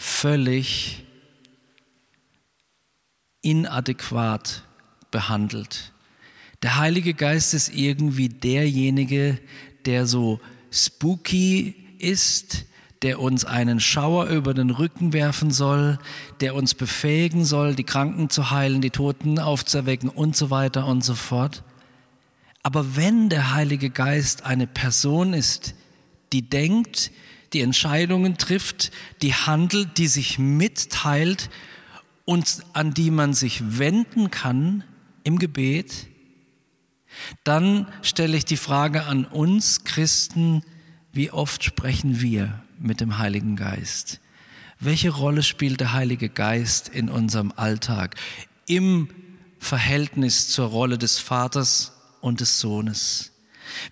völlig 0.04 1.02
inadäquat 3.40 4.62
behandelt. 5.10 5.92
Der 6.62 6.76
Heilige 6.76 7.14
Geist 7.14 7.54
ist 7.54 7.74
irgendwie 7.74 8.28
derjenige, 8.28 9.38
der 9.86 10.06
so 10.06 10.40
spooky 10.70 11.74
ist, 11.98 12.66
der 13.00 13.18
uns 13.18 13.44
einen 13.44 13.80
Schauer 13.80 14.26
über 14.26 14.52
den 14.52 14.70
Rücken 14.70 15.12
werfen 15.14 15.50
soll, 15.50 15.98
der 16.40 16.54
uns 16.54 16.74
befähigen 16.74 17.44
soll, 17.44 17.74
die 17.74 17.84
Kranken 17.84 18.28
zu 18.28 18.50
heilen, 18.50 18.82
die 18.82 18.90
Toten 18.90 19.38
aufzuerwecken 19.38 20.10
und 20.10 20.36
so 20.36 20.50
weiter 20.50 20.86
und 20.86 21.02
so 21.02 21.14
fort. 21.14 21.64
Aber 22.62 22.96
wenn 22.96 23.30
der 23.30 23.54
Heilige 23.54 23.90
Geist 23.90 24.44
eine 24.44 24.66
Person 24.66 25.32
ist, 25.32 25.74
die 26.32 26.42
denkt, 26.42 27.10
die 27.54 27.60
Entscheidungen 27.60 28.36
trifft, 28.36 28.90
die 29.22 29.34
handelt, 29.34 29.98
die 29.98 30.08
sich 30.08 30.38
mitteilt 30.38 31.48
und 32.24 32.62
an 32.72 32.92
die 32.92 33.10
man 33.10 33.32
sich 33.32 33.78
wenden 33.78 34.30
kann 34.30 34.84
im 35.22 35.38
Gebet, 35.38 36.08
dann 37.44 37.86
stelle 38.02 38.36
ich 38.36 38.44
die 38.44 38.56
Frage 38.56 39.04
an 39.04 39.24
uns 39.24 39.84
Christen, 39.84 40.62
wie 41.12 41.30
oft 41.30 41.62
sprechen 41.62 42.20
wir 42.20 42.62
mit 42.78 43.00
dem 43.00 43.18
Heiligen 43.18 43.56
Geist? 43.56 44.20
Welche 44.80 45.10
Rolle 45.10 45.42
spielt 45.42 45.80
der 45.80 45.92
Heilige 45.92 46.28
Geist 46.28 46.88
in 46.88 47.08
unserem 47.08 47.52
Alltag, 47.54 48.16
im 48.66 49.08
Verhältnis 49.58 50.48
zur 50.48 50.66
Rolle 50.66 50.98
des 50.98 51.18
Vaters 51.18 51.92
und 52.20 52.40
des 52.40 52.58
Sohnes? 52.58 53.32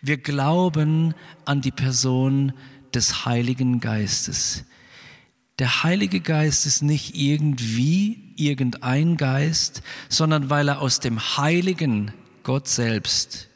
Wir 0.01 0.19
glauben 0.19 1.15
an 1.45 1.61
die 1.61 1.71
Person 1.71 2.53
des 2.95 3.25
Heiligen 3.25 3.81
Geistes. 3.81 4.65
Der 5.59 5.83
Heilige 5.83 6.21
Geist 6.21 6.67
ist 6.67 6.83
nicht 6.83 7.15
irgendwie 7.15 8.35
irgendein 8.37 9.17
Geist, 9.17 9.83
sondern 10.09 10.51
weil 10.51 10.69
er 10.69 10.81
aus 10.81 11.01
dem 11.01 11.21
Heiligen 11.37 12.13
Gott 12.43 12.69
selbst 12.69 13.49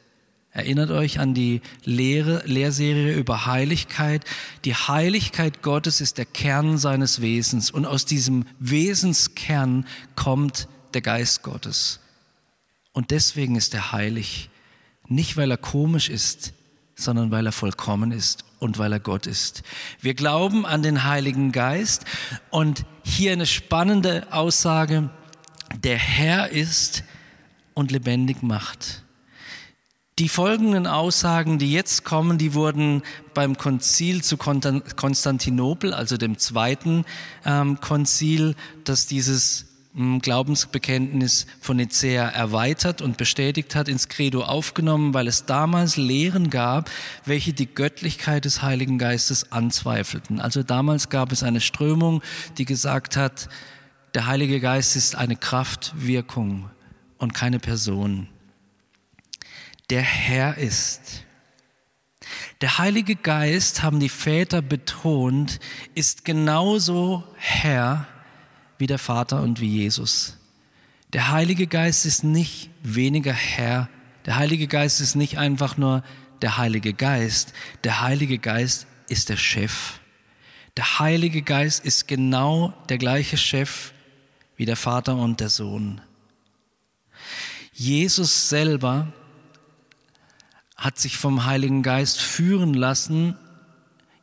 Erinnert 0.56 0.90
euch 0.90 1.18
an 1.18 1.34
die 1.34 1.60
Lehre, 1.84 2.42
Lehrserie 2.46 3.14
über 3.14 3.44
Heiligkeit. 3.44 4.24
Die 4.64 4.74
Heiligkeit 4.74 5.60
Gottes 5.60 6.00
ist 6.00 6.16
der 6.16 6.24
Kern 6.24 6.78
seines 6.78 7.20
Wesens 7.20 7.70
und 7.70 7.84
aus 7.84 8.06
diesem 8.06 8.46
Wesenskern 8.58 9.86
kommt 10.14 10.66
der 10.94 11.02
Geist 11.02 11.42
Gottes. 11.42 12.00
Und 12.92 13.10
deswegen 13.10 13.56
ist 13.56 13.74
er 13.74 13.92
heilig. 13.92 14.48
Nicht, 15.08 15.36
weil 15.36 15.50
er 15.50 15.58
komisch 15.58 16.08
ist, 16.08 16.54
sondern 16.94 17.30
weil 17.30 17.44
er 17.44 17.52
vollkommen 17.52 18.10
ist 18.10 18.45
und 18.58 18.78
weil 18.78 18.92
er 18.92 19.00
Gott 19.00 19.26
ist. 19.26 19.62
Wir 20.00 20.14
glauben 20.14 20.66
an 20.66 20.82
den 20.82 21.04
Heiligen 21.04 21.52
Geist 21.52 22.04
und 22.50 22.84
hier 23.04 23.32
eine 23.32 23.46
spannende 23.46 24.26
Aussage, 24.32 25.10
der 25.82 25.98
Herr 25.98 26.50
ist 26.50 27.04
und 27.74 27.90
lebendig 27.90 28.42
macht. 28.42 29.02
Die 30.18 30.30
folgenden 30.30 30.86
Aussagen, 30.86 31.58
die 31.58 31.70
jetzt 31.70 32.04
kommen, 32.04 32.38
die 32.38 32.54
wurden 32.54 33.02
beim 33.34 33.58
Konzil 33.58 34.24
zu 34.24 34.38
Konstantinopel, 34.38 35.92
also 35.92 36.16
dem 36.16 36.38
zweiten 36.38 37.04
ähm, 37.44 37.80
Konzil, 37.82 38.54
das 38.84 39.06
dieses 39.06 39.75
Glaubensbekenntnis 39.96 41.46
von 41.58 41.78
Nicea 41.78 42.28
erweitert 42.28 43.00
und 43.00 43.16
bestätigt 43.16 43.74
hat, 43.74 43.88
ins 43.88 44.08
Credo 44.08 44.42
aufgenommen, 44.42 45.14
weil 45.14 45.26
es 45.26 45.46
damals 45.46 45.96
Lehren 45.96 46.50
gab, 46.50 46.90
welche 47.24 47.54
die 47.54 47.66
Göttlichkeit 47.66 48.44
des 48.44 48.60
Heiligen 48.60 48.98
Geistes 48.98 49.52
anzweifelten. 49.52 50.38
Also 50.38 50.62
damals 50.62 51.08
gab 51.08 51.32
es 51.32 51.42
eine 51.42 51.62
Strömung, 51.62 52.22
die 52.58 52.66
gesagt 52.66 53.16
hat, 53.16 53.48
der 54.14 54.26
Heilige 54.26 54.60
Geist 54.60 54.96
ist 54.96 55.14
eine 55.14 55.36
Kraftwirkung 55.36 56.70
und 57.16 57.32
keine 57.32 57.58
Person. 57.58 58.28
Der 59.88 60.02
Herr 60.02 60.58
ist. 60.58 61.24
Der 62.60 62.76
Heilige 62.76 63.16
Geist, 63.16 63.82
haben 63.82 64.00
die 64.00 64.08
Väter 64.10 64.60
betont, 64.60 65.58
ist 65.94 66.26
genauso 66.26 67.24
Herr 67.36 68.06
wie 68.78 68.86
der 68.86 68.98
Vater 68.98 69.42
und 69.42 69.60
wie 69.60 69.68
Jesus. 69.68 70.36
Der 71.12 71.30
Heilige 71.30 71.66
Geist 71.66 72.04
ist 72.04 72.24
nicht 72.24 72.70
weniger 72.82 73.32
Herr. 73.32 73.88
Der 74.26 74.36
Heilige 74.36 74.66
Geist 74.66 75.00
ist 75.00 75.14
nicht 75.14 75.38
einfach 75.38 75.76
nur 75.76 76.02
der 76.42 76.58
Heilige 76.58 76.92
Geist. 76.92 77.52
Der 77.84 78.00
Heilige 78.00 78.38
Geist 78.38 78.86
ist 79.08 79.28
der 79.28 79.36
Chef. 79.36 80.00
Der 80.76 80.98
Heilige 80.98 81.42
Geist 81.42 81.84
ist 81.84 82.06
genau 82.06 82.74
der 82.88 82.98
gleiche 82.98 83.36
Chef 83.36 83.92
wie 84.56 84.66
der 84.66 84.76
Vater 84.76 85.16
und 85.16 85.40
der 85.40 85.48
Sohn. 85.48 86.00
Jesus 87.72 88.48
selber 88.48 89.12
hat 90.76 90.98
sich 90.98 91.16
vom 91.16 91.46
Heiligen 91.46 91.82
Geist 91.82 92.20
führen 92.20 92.74
lassen 92.74 93.36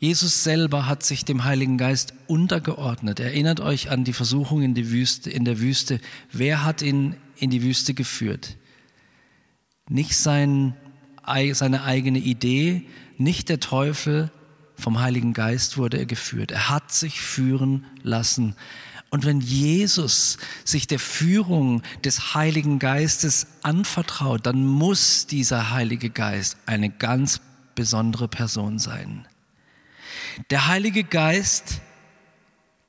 Jesus 0.03 0.43
selber 0.43 0.85
hat 0.85 1.01
sich 1.01 1.23
dem 1.23 1.45
Heiligen 1.45 1.77
Geist 1.77 2.13
untergeordnet. 2.27 3.21
Erinnert 3.21 3.61
euch 3.61 3.89
an 3.89 4.03
die 4.03 4.11
Versuchung 4.11 4.61
in, 4.61 4.73
die 4.73 4.91
Wüste, 4.91 5.29
in 5.29 5.45
der 5.45 5.61
Wüste. 5.61 6.01
Wer 6.29 6.65
hat 6.65 6.81
ihn 6.81 7.15
in 7.37 7.49
die 7.49 7.63
Wüste 7.63 7.93
geführt? 7.93 8.57
Nicht 9.87 10.17
sein, 10.17 10.75
seine 11.53 11.85
eigene 11.85 12.19
Idee, 12.19 12.83
nicht 13.17 13.47
der 13.47 13.61
Teufel, 13.61 14.29
vom 14.75 14.99
Heiligen 14.99 15.31
Geist 15.31 15.77
wurde 15.77 15.99
er 15.99 16.05
geführt. 16.05 16.51
Er 16.51 16.67
hat 16.67 16.91
sich 16.91 17.21
führen 17.21 17.85
lassen. 18.01 18.57
Und 19.09 19.23
wenn 19.23 19.39
Jesus 19.39 20.37
sich 20.65 20.85
der 20.85 20.99
Führung 20.99 21.81
des 22.03 22.35
Heiligen 22.35 22.77
Geistes 22.77 23.47
anvertraut, 23.61 24.45
dann 24.47 24.67
muss 24.67 25.27
dieser 25.27 25.71
Heilige 25.71 26.09
Geist 26.09 26.57
eine 26.65 26.89
ganz 26.89 27.39
besondere 27.73 28.27
Person 28.27 28.79
sein. 28.79 29.25
Der 30.49 30.67
Heilige 30.67 31.03
Geist, 31.03 31.81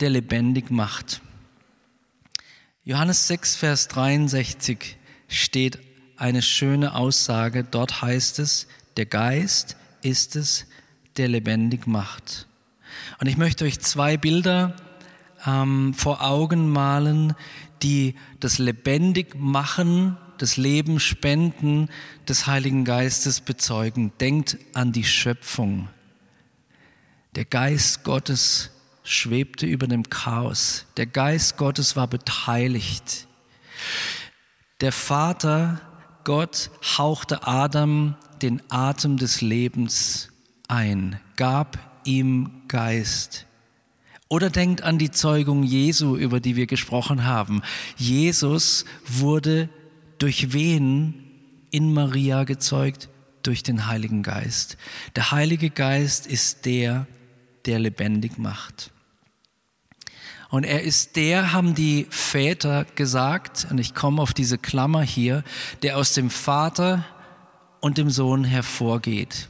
der 0.01 0.11
lebendig 0.11 0.71
macht. 0.71 1.21
Johannes 2.85 3.27
6, 3.29 3.57
Vers 3.57 3.89
63 3.89 4.97
steht 5.29 5.79
eine 6.17 6.43
schöne 6.43 6.95
Aussage. 6.95 7.65
Dort 7.65 8.03
heißt 8.03 8.39
es, 8.39 8.67
der 8.97 9.07
Geist 9.07 9.77
ist 10.03 10.37
es, 10.37 10.67
der 11.17 11.29
lebendig 11.29 11.87
macht. 11.87 12.47
Und 13.21 13.27
ich 13.27 13.37
möchte 13.37 13.65
euch 13.65 13.81
zwei 13.81 14.17
Bilder 14.17 14.77
ähm, 15.47 15.95
vor 15.95 16.23
Augen 16.23 16.71
malen, 16.71 17.35
die 17.83 18.15
das 18.41 18.59
lebendig 18.59 19.35
machen, 19.35 20.17
das 20.39 20.57
Leben 20.57 21.01
spenden 21.01 21.89
des 22.29 22.47
Heiligen 22.47 22.85
Geistes 22.85 23.41
bezeugen. 23.41 24.13
Denkt 24.21 24.59
an 24.75 24.93
die 24.93 25.05
Schöpfung. 25.05 25.89
Der 27.35 27.45
Geist 27.45 28.05
Gottes 28.05 28.71
schwebte 29.03 29.67
über 29.67 29.87
dem 29.87 30.09
Chaos. 30.09 30.87
Der 30.97 31.07
Geist 31.07 31.57
Gottes 31.57 31.97
war 31.97 32.07
beteiligt. 32.07 33.27
Der 34.81 34.93
Vater 34.93 35.81
Gott 36.25 36.71
hauchte 36.97 37.47
Adam 37.47 38.17
den 38.41 38.63
Atem 38.69 39.17
des 39.17 39.41
Lebens 39.41 40.31
ein, 40.69 41.21
gab 41.37 41.79
ihm 42.05 42.63
Geist. 42.69 43.47
Oder 44.29 44.49
denkt 44.49 44.83
an 44.83 44.99
die 44.99 45.11
Zeugung 45.11 45.63
Jesu, 45.63 46.17
über 46.17 46.41
die 46.41 46.57
wir 46.57 46.67
gesprochen 46.67 47.25
haben. 47.25 47.63
Jesus 47.97 48.85
wurde 49.07 49.69
durch 50.19 50.53
wen 50.53 51.15
in 51.71 51.93
Maria 51.93 52.45
gezeugt? 52.45 53.09
Durch 53.43 53.63
den 53.63 53.87
Heiligen 53.87 54.23
Geist. 54.23 54.79
Der 55.17 55.31
Heilige 55.31 55.69
Geist 55.69 56.27
ist 56.27 56.65
der, 56.65 57.07
lebendig 57.67 58.39
macht. 58.39 58.91
Und 60.51 60.65
er 60.65 60.83
ist 60.83 61.17
der, 61.17 61.53
haben 61.53 61.75
die 61.75 62.07
Väter 62.11 62.85
gesagt, 62.95 63.67
und 63.71 63.79
ich 63.79 63.95
komme 63.95 64.23
auf 64.23 64.33
diese 64.33 64.57
Klammer 64.57 65.03
hier, 65.03 65.43
der 65.83 65.99
aus 65.99 66.15
dem 66.15 66.31
Vater 66.31 67.05
und 67.81 67.99
dem 67.99 68.09
Sohn 68.09 68.45
hervorgeht. 68.45 69.49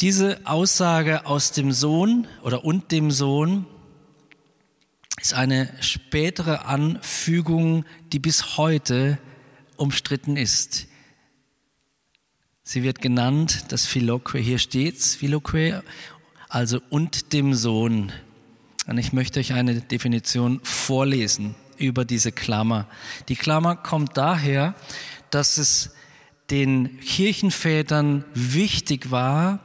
Diese 0.00 0.40
Aussage 0.44 1.24
aus 1.24 1.52
dem 1.52 1.72
Sohn 1.72 2.26
oder 2.42 2.64
und 2.64 2.92
dem 2.92 3.10
Sohn 3.10 3.64
ist 5.18 5.32
eine 5.32 5.72
spätere 5.80 6.66
Anfügung, 6.66 7.86
die 8.12 8.18
bis 8.18 8.58
heute 8.58 9.18
umstritten 9.76 10.36
ist. 10.36 10.88
Sie 12.62 12.82
wird 12.82 13.00
genannt, 13.00 13.66
das 13.68 13.86
Philoque, 13.86 14.38
hier 14.38 14.58
steht's, 14.58 15.14
Philoque, 15.14 15.82
also 16.56 16.80
und 16.88 17.34
dem 17.34 17.52
Sohn. 17.52 18.12
Und 18.86 18.96
ich 18.96 19.12
möchte 19.12 19.40
euch 19.40 19.52
eine 19.52 19.82
Definition 19.82 20.60
vorlesen 20.62 21.54
über 21.76 22.06
diese 22.06 22.32
Klammer. 22.32 22.86
Die 23.28 23.36
Klammer 23.36 23.76
kommt 23.76 24.16
daher, 24.16 24.74
dass 25.28 25.58
es 25.58 25.90
den 26.48 26.98
Kirchenvätern 27.00 28.24
wichtig 28.32 29.10
war, 29.10 29.58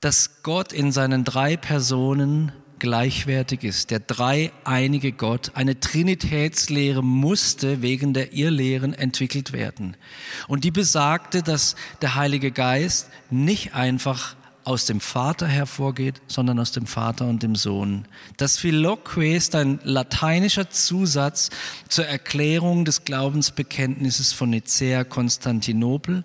dass 0.00 0.42
Gott 0.42 0.72
in 0.72 0.90
seinen 0.90 1.24
drei 1.24 1.58
Personen 1.58 2.50
gleichwertig 2.78 3.62
ist. 3.62 3.90
Der 3.90 4.00
dreieinige 4.00 5.12
Gott, 5.12 5.50
eine 5.52 5.78
Trinitätslehre 5.78 7.04
musste 7.04 7.82
wegen 7.82 8.14
der 8.14 8.32
Irrlehren 8.32 8.94
entwickelt 8.94 9.52
werden. 9.52 9.98
Und 10.46 10.64
die 10.64 10.70
besagte, 10.70 11.42
dass 11.42 11.76
der 12.00 12.14
Heilige 12.14 12.52
Geist 12.52 13.10
nicht 13.28 13.74
einfach 13.74 14.37
aus 14.68 14.84
dem 14.84 15.00
Vater 15.00 15.46
hervorgeht, 15.46 16.20
sondern 16.26 16.58
aus 16.58 16.72
dem 16.72 16.86
Vater 16.86 17.26
und 17.26 17.42
dem 17.42 17.56
Sohn. 17.56 18.04
Das 18.36 18.58
Philoque 18.58 19.34
ist 19.34 19.54
ein 19.54 19.80
lateinischer 19.82 20.68
Zusatz 20.68 21.48
zur 21.88 22.04
Erklärung 22.04 22.84
des 22.84 23.04
Glaubensbekenntnisses 23.04 24.34
von 24.34 24.50
Nicäa 24.50 25.04
Konstantinopel 25.04 26.22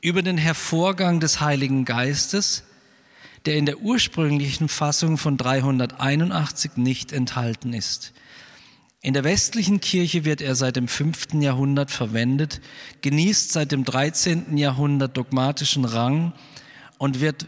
über 0.00 0.22
den 0.22 0.38
Hervorgang 0.38 1.20
des 1.20 1.42
Heiligen 1.42 1.84
Geistes, 1.84 2.62
der 3.44 3.56
in 3.56 3.66
der 3.66 3.80
ursprünglichen 3.80 4.70
Fassung 4.70 5.18
von 5.18 5.36
381 5.36 6.76
nicht 6.76 7.12
enthalten 7.12 7.74
ist. 7.74 8.14
In 9.02 9.12
der 9.12 9.24
westlichen 9.24 9.82
Kirche 9.82 10.24
wird 10.24 10.40
er 10.40 10.54
seit 10.54 10.76
dem 10.76 10.88
5. 10.88 11.34
Jahrhundert 11.34 11.90
verwendet, 11.90 12.62
genießt 13.02 13.52
seit 13.52 13.70
dem 13.70 13.84
13. 13.84 14.56
Jahrhundert 14.56 15.14
dogmatischen 15.18 15.84
Rang 15.84 16.32
und 16.96 17.20
wird 17.20 17.44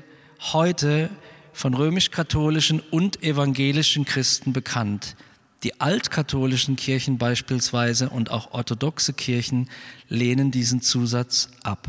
heute 0.53 1.11
von 1.53 1.75
römisch-katholischen 1.75 2.81
und 2.81 3.23
evangelischen 3.23 4.05
Christen 4.05 4.53
bekannt. 4.53 5.17
Die 5.63 5.81
altkatholischen 5.81 6.77
Kirchen 6.77 7.17
beispielsweise 7.17 8.11
und 8.11 8.31
auch 8.31 8.53
orthodoxe 8.53 9.15
Kirchen 9.15 9.71
lehnen 10.09 10.51
diesen 10.51 10.83
Zusatz 10.83 11.49
ab. 11.63 11.89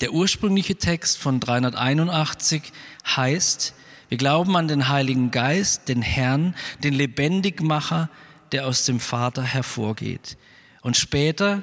Der 0.00 0.12
ursprüngliche 0.12 0.76
Text 0.76 1.18
von 1.18 1.38
381 1.38 2.62
heißt, 3.06 3.74
wir 4.08 4.18
glauben 4.18 4.56
an 4.56 4.66
den 4.66 4.88
Heiligen 4.88 5.30
Geist, 5.30 5.88
den 5.88 6.02
Herrn, 6.02 6.54
den 6.82 6.94
Lebendigmacher, 6.94 8.10
der 8.52 8.66
aus 8.66 8.84
dem 8.84 8.98
Vater 8.98 9.42
hervorgeht. 9.42 10.36
Und 10.82 10.96
später 10.96 11.62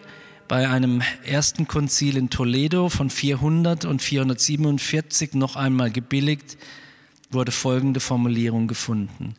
bei 0.52 0.68
einem 0.68 1.02
ersten 1.24 1.66
Konzil 1.66 2.18
in 2.18 2.30
Toledo 2.30 2.90
von 2.90 3.10
400 3.10 3.86
und 3.86 4.02
447 4.02 5.34
noch 5.34 5.56
einmal 5.56 5.92
gebilligt, 5.92 6.58
wurde 7.30 7.54
folgende 7.54 8.02
Formulierung 8.02 8.68
gefunden. 8.68 9.36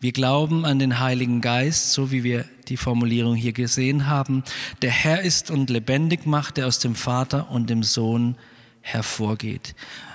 Wir 0.00 0.12
glauben 0.12 0.66
an 0.66 0.78
den 0.78 0.98
Heiligen 1.00 1.40
Geist, 1.40 1.94
so 1.94 2.10
wie 2.10 2.24
wir 2.24 2.44
die 2.68 2.76
Formulierung 2.76 3.36
hier 3.36 3.54
gesehen 3.54 4.06
haben. 4.06 4.44
Der 4.82 4.90
Herr 4.90 5.22
ist 5.22 5.50
und 5.50 5.70
lebendig 5.70 6.26
macht, 6.26 6.58
der 6.58 6.66
aus 6.66 6.78
dem 6.78 6.94
Vater 6.94 7.50
und 7.50 7.70
dem 7.70 7.82
Sohn 7.82 8.36
hervorgeht. 8.82 9.74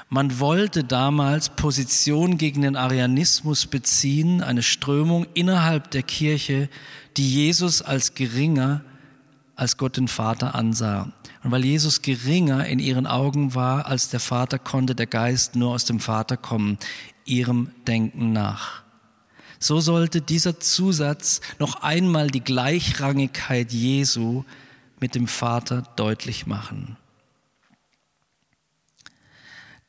Man 0.09 0.39
wollte 0.39 0.83
damals 0.83 1.49
Position 1.49 2.37
gegen 2.37 2.61
den 2.61 2.75
Arianismus 2.75 3.65
beziehen, 3.65 4.43
eine 4.43 4.61
Strömung 4.61 5.25
innerhalb 5.33 5.89
der 5.89 6.03
Kirche, 6.03 6.69
die 7.17 7.33
Jesus 7.33 7.81
als 7.81 8.13
geringer 8.13 8.83
als 9.55 9.77
Gott 9.77 9.97
den 9.97 10.07
Vater 10.07 10.55
ansah. 10.55 11.11
Und 11.43 11.51
weil 11.51 11.65
Jesus 11.65 12.01
geringer 12.01 12.65
in 12.65 12.79
ihren 12.79 13.07
Augen 13.07 13.55
war 13.55 13.85
als 13.85 14.09
der 14.09 14.19
Vater, 14.19 14.59
konnte 14.59 14.95
der 14.95 15.07
Geist 15.07 15.55
nur 15.55 15.71
aus 15.73 15.85
dem 15.85 15.99
Vater 15.99 16.37
kommen, 16.37 16.77
ihrem 17.25 17.71
Denken 17.87 18.31
nach. 18.31 18.83
So 19.59 19.79
sollte 19.79 20.21
dieser 20.21 20.59
Zusatz 20.59 21.41
noch 21.59 21.81
einmal 21.81 22.29
die 22.29 22.43
Gleichrangigkeit 22.43 23.71
Jesu 23.71 24.43
mit 24.99 25.15
dem 25.15 25.27
Vater 25.27 25.83
deutlich 25.95 26.45
machen. 26.45 26.97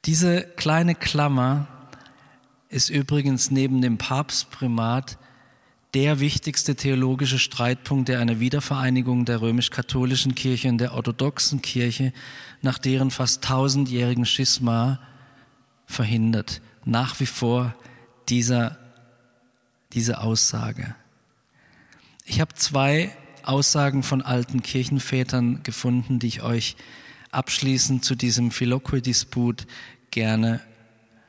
Diese 0.05 0.43
kleine 0.43 0.95
Klammer 0.95 1.67
ist 2.69 2.91
übrigens 2.91 3.51
neben 3.51 3.81
dem 3.81 3.99
Papstprimat 3.99 5.19
der 5.97 6.21
wichtigste 6.21 6.77
theologische 6.77 7.39
Streitpunkt, 7.39 8.11
der 8.11 8.21
eine 8.21 8.39
Wiedervereinigung 8.39 9.25
der 9.25 9.41
römisch-katholischen 9.41 10.35
Kirche 10.35 10.69
und 10.69 10.77
der 10.77 10.93
orthodoxen 10.93 11.63
Kirche 11.63 12.13
nach 12.61 12.77
deren 12.77 13.11
fast 13.11 13.43
tausendjährigen 13.43 14.27
Schisma 14.27 15.01
verhindert. 15.87 16.61
Nach 16.85 17.19
wie 17.19 17.25
vor 17.25 17.75
dieser, 18.29 18.77
diese 19.95 20.21
Aussage. 20.21 20.95
Ich 22.27 22.43
habe 22.43 22.53
zwei 22.53 23.17
Aussagen 23.43 24.03
von 24.03 24.21
alten 24.21 24.63
Kirchenvätern 24.63 25.63
gefunden, 25.63 26.19
die 26.19 26.27
ich 26.27 26.43
euch 26.43 26.77
abschließend 27.31 28.05
zu 28.05 28.17
diesem 28.17 28.51
Philoque-Disput 28.51 29.67
gerne 30.11 30.61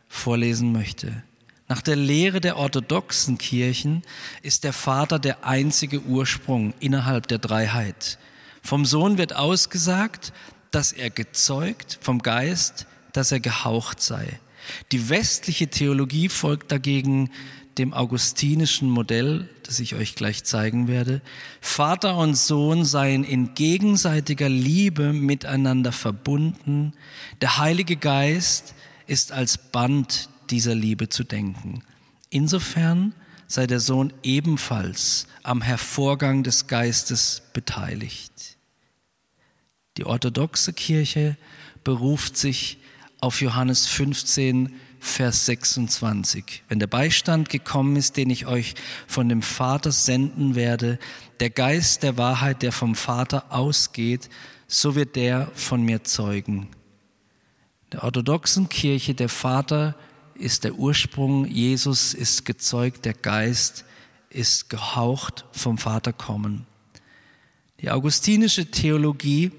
vorlesen 0.10 0.73
möchte. 0.73 1.23
Nach 1.69 1.82
der 1.82 1.97
Lehre 1.97 2.39
der 2.39 2.58
orthodoxen 2.58 3.38
Kirchen 3.38 4.03
ist 4.41 4.63
der 4.63 4.71
Vater 4.71 5.19
der 5.19 5.45
einzige 5.45 6.01
Ursprung 6.01 6.73
innerhalb 6.80 7.27
der 7.27 7.39
Dreiheit. 7.39 8.17
Vom 8.62 8.86
Sohn 8.86 9.17
wird 9.17 9.36
ausgesagt, 9.36 10.32
dass 10.71 10.93
er 10.93 11.10
gezeugt, 11.10 11.99
vom 12.01 12.21
Geist, 12.21 12.88
dass 13.12 13.32
er 13.32 13.41
gehaucht 13.41 14.01
sei. 14.01 14.39
Die 14.91 15.10
westliche 15.10 15.67
Theologie 15.67 16.30
folgt 16.30 16.71
dagegen 16.71 17.32
dem 17.77 17.93
augustinischen 17.93 18.89
Modell, 18.89 19.49
das 19.63 19.80
ich 19.80 19.93
euch 19.95 20.15
gleich 20.15 20.43
zeigen 20.43 20.88
werde. 20.88 21.21
Vater 21.62 22.17
und 22.17 22.36
Sohn 22.36 22.86
seien 22.86 23.23
in 23.23 23.53
gegenseitiger 23.53 24.49
Liebe 24.49 25.13
miteinander 25.13 25.91
verbunden. 25.91 26.93
Der 27.41 27.58
Heilige 27.58 27.97
Geist 27.97 28.73
ist 29.06 29.32
als 29.32 29.58
Band 29.58 30.30
dieser 30.51 30.75
Liebe 30.75 31.10
zu 31.10 31.23
denken. 31.23 31.83
Insofern 32.29 33.13
sei 33.47 33.67
der 33.67 33.79
Sohn 33.79 34.13
ebenfalls 34.23 35.27
am 35.43 35.62
Hervorgang 35.62 36.43
des 36.43 36.67
Geistes 36.67 37.43
beteiligt. 37.53 38.57
Die 39.97 40.05
orthodoxe 40.05 40.73
Kirche 40.73 41.38
beruft 41.83 42.38
sich 42.38 42.77
auf 43.19 43.41
Johannes 43.41 43.88
15, 43.88 44.73
Vers 44.99 45.45
26. 45.45 46.63
Wenn 46.67 46.79
der 46.79 46.88
Beistand 46.88 47.49
gekommen 47.49 47.95
ist, 47.95 48.17
den 48.17 48.29
ich 48.29 48.45
euch 48.45 48.75
von 49.07 49.29
dem 49.29 49.41
Vater 49.41 49.91
senden 49.91 50.55
werde, 50.55 50.99
der 51.39 51.49
Geist 51.49 52.03
der 52.03 52.17
Wahrheit, 52.17 52.62
der 52.62 52.71
vom 52.71 52.95
Vater 52.95 53.45
ausgeht, 53.51 54.29
so 54.67 54.95
wird 54.95 55.15
der 55.15 55.49
von 55.53 55.83
mir 55.83 56.03
zeugen. 56.03 56.67
Der 57.91 58.03
orthodoxen 58.03 58.69
Kirche, 58.69 59.13
der 59.13 59.29
Vater 59.29 59.95
ist 60.39 60.63
der 60.63 60.76
Ursprung, 60.76 61.45
Jesus 61.45 62.13
ist 62.13 62.45
gezeugt, 62.45 63.06
der 63.06 63.13
Geist 63.13 63.86
ist 64.30 64.69
gehaucht 64.69 65.45
vom 65.52 65.78
Vater 65.78 66.13
kommen. 66.13 66.65
Die 67.82 67.91
augustinische 67.91 68.71
Theologie 68.71 69.52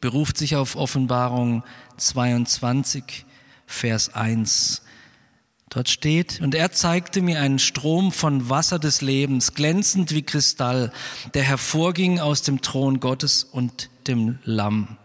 beruft 0.00 0.36
sich 0.36 0.56
auf 0.56 0.76
Offenbarung 0.76 1.62
22, 1.96 3.24
Vers 3.66 4.14
1. 4.14 4.82
Dort 5.68 5.88
steht, 5.88 6.40
und 6.40 6.56
er 6.56 6.72
zeigte 6.72 7.22
mir 7.22 7.40
einen 7.40 7.60
Strom 7.60 8.10
von 8.10 8.50
Wasser 8.50 8.80
des 8.80 9.02
Lebens, 9.02 9.54
glänzend 9.54 10.12
wie 10.12 10.22
Kristall, 10.22 10.92
der 11.34 11.44
hervorging 11.44 12.18
aus 12.18 12.42
dem 12.42 12.60
Thron 12.60 12.98
Gottes 12.98 13.44
und 13.44 13.88
dem 14.08 14.40
Lamm. 14.42 14.96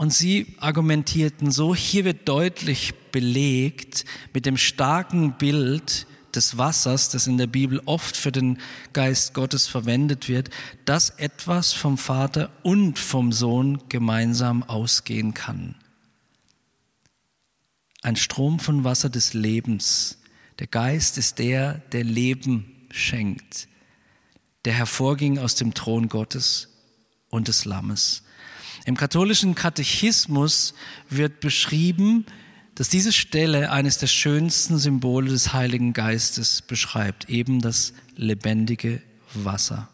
Und 0.00 0.14
sie 0.14 0.46
argumentierten 0.60 1.50
so, 1.50 1.74
hier 1.74 2.06
wird 2.06 2.26
deutlich 2.26 2.94
belegt 3.12 4.06
mit 4.32 4.46
dem 4.46 4.56
starken 4.56 5.36
Bild 5.36 6.06
des 6.34 6.56
Wassers, 6.56 7.10
das 7.10 7.26
in 7.26 7.36
der 7.36 7.46
Bibel 7.46 7.82
oft 7.84 8.16
für 8.16 8.32
den 8.32 8.56
Geist 8.94 9.34
Gottes 9.34 9.66
verwendet 9.66 10.26
wird, 10.26 10.48
dass 10.86 11.10
etwas 11.10 11.74
vom 11.74 11.98
Vater 11.98 12.50
und 12.62 12.98
vom 12.98 13.30
Sohn 13.30 13.78
gemeinsam 13.90 14.62
ausgehen 14.62 15.34
kann. 15.34 15.74
Ein 18.00 18.16
Strom 18.16 18.58
von 18.58 18.84
Wasser 18.84 19.10
des 19.10 19.34
Lebens. 19.34 20.16
Der 20.60 20.66
Geist 20.66 21.18
ist 21.18 21.38
der, 21.38 21.74
der 21.92 22.04
Leben 22.04 22.86
schenkt, 22.90 23.68
der 24.64 24.72
hervorging 24.72 25.38
aus 25.38 25.56
dem 25.56 25.74
Thron 25.74 26.08
Gottes 26.08 26.70
und 27.28 27.48
des 27.48 27.66
Lammes. 27.66 28.22
Im 28.84 28.96
katholischen 28.96 29.54
Katechismus 29.54 30.74
wird 31.08 31.40
beschrieben, 31.40 32.26
dass 32.74 32.88
diese 32.88 33.12
Stelle 33.12 33.72
eines 33.72 33.98
der 33.98 34.06
schönsten 34.06 34.78
Symbole 34.78 35.30
des 35.30 35.52
Heiligen 35.52 35.92
Geistes 35.92 36.62
beschreibt, 36.62 37.28
eben 37.28 37.60
das 37.60 37.92
lebendige 38.16 39.02
Wasser. 39.34 39.88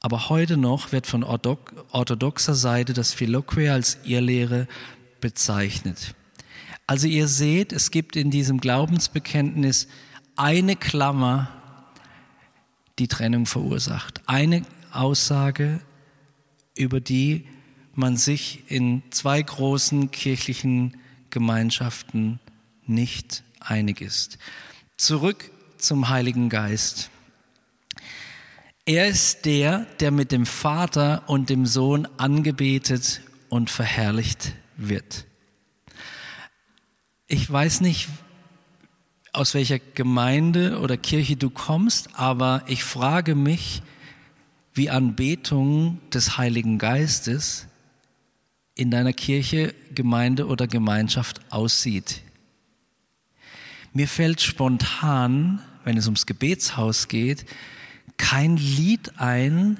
Aber 0.00 0.30
heute 0.30 0.56
noch 0.56 0.92
wird 0.92 1.06
von 1.06 1.22
orthodoxer 1.22 2.54
Seite 2.54 2.94
das 2.94 3.12
Philoque 3.12 3.70
als 3.70 3.98
Irrlehre 4.04 4.66
bezeichnet. 5.20 6.14
Also 6.86 7.06
ihr 7.06 7.28
seht, 7.28 7.72
es 7.72 7.90
gibt 7.90 8.16
in 8.16 8.30
diesem 8.30 8.58
Glaubensbekenntnis 8.58 9.86
eine 10.36 10.76
Klammer, 10.76 11.50
die 12.98 13.08
Trennung 13.08 13.44
verursacht. 13.44 14.22
Eine 14.26 14.62
Aussage, 14.92 15.80
über 16.80 17.00
die 17.00 17.44
man 17.94 18.16
sich 18.16 18.64
in 18.68 19.02
zwei 19.10 19.42
großen 19.42 20.10
kirchlichen 20.10 20.96
Gemeinschaften 21.28 22.40
nicht 22.86 23.42
einig 23.60 24.00
ist. 24.00 24.38
Zurück 24.96 25.50
zum 25.76 26.08
Heiligen 26.08 26.48
Geist. 26.48 27.10
Er 28.86 29.06
ist 29.08 29.44
der, 29.44 29.86
der 30.00 30.10
mit 30.10 30.32
dem 30.32 30.46
Vater 30.46 31.24
und 31.26 31.50
dem 31.50 31.66
Sohn 31.66 32.08
angebetet 32.16 33.20
und 33.50 33.70
verherrlicht 33.70 34.54
wird. 34.76 35.26
Ich 37.26 37.50
weiß 37.50 37.82
nicht, 37.82 38.08
aus 39.32 39.54
welcher 39.54 39.78
Gemeinde 39.78 40.80
oder 40.80 40.96
Kirche 40.96 41.36
du 41.36 41.50
kommst, 41.50 42.08
aber 42.14 42.64
ich 42.66 42.82
frage 42.82 43.34
mich, 43.34 43.82
wie 44.80 44.88
Anbetung 44.88 45.98
des 46.08 46.38
Heiligen 46.38 46.78
Geistes 46.78 47.66
in 48.74 48.90
deiner 48.90 49.12
Kirche, 49.12 49.74
Gemeinde 49.94 50.46
oder 50.46 50.66
Gemeinschaft 50.66 51.42
aussieht. 51.52 52.22
Mir 53.92 54.08
fällt 54.08 54.40
spontan, 54.40 55.60
wenn 55.84 55.98
es 55.98 56.06
ums 56.06 56.24
Gebetshaus 56.24 57.08
geht, 57.08 57.44
kein 58.16 58.56
Lied 58.56 59.18
ein, 59.18 59.78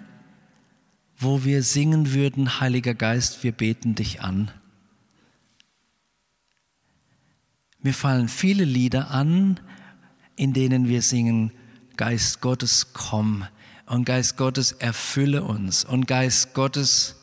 wo 1.17 1.45
wir 1.45 1.63
singen 1.63 2.13
würden, 2.13 2.61
Heiliger 2.61 2.93
Geist, 2.93 3.43
wir 3.43 3.53
beten 3.53 3.95
dich 3.95 4.21
an. 4.21 4.51
Mir 7.81 7.95
fallen 7.95 8.29
viele 8.29 8.65
Lieder 8.65 9.11
an, 9.11 9.61
in 10.37 10.53
denen 10.53 10.89
wir 10.89 11.01
singen, 11.01 11.53
Geist 11.97 12.43
Gottes, 12.43 12.93
komm 12.93 13.47
und 13.90 14.05
Geist 14.05 14.37
Gottes, 14.37 14.70
erfülle 14.70 15.42
uns 15.42 15.85
und 15.85 16.07
Geist 16.07 16.55
Gottes, 16.55 17.16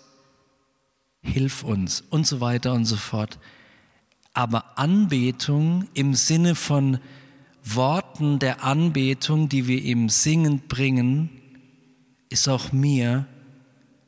hilf 1.22 1.64
uns 1.64 2.02
und 2.10 2.28
so 2.28 2.42
weiter 2.42 2.74
und 2.74 2.84
so 2.84 2.98
fort. 2.98 3.40
Aber 4.34 4.78
Anbetung 4.78 5.88
im 5.94 6.14
Sinne 6.14 6.56
von 6.56 7.00
Worten 7.64 8.40
der 8.40 8.66
Anbetung, 8.66 9.48
die 9.48 9.68
wir 9.68 9.82
im 9.82 10.10
Singen 10.10 10.68
bringen, 10.68 11.30
ist 12.30 12.50
auch 12.50 12.74
mir 12.74 13.26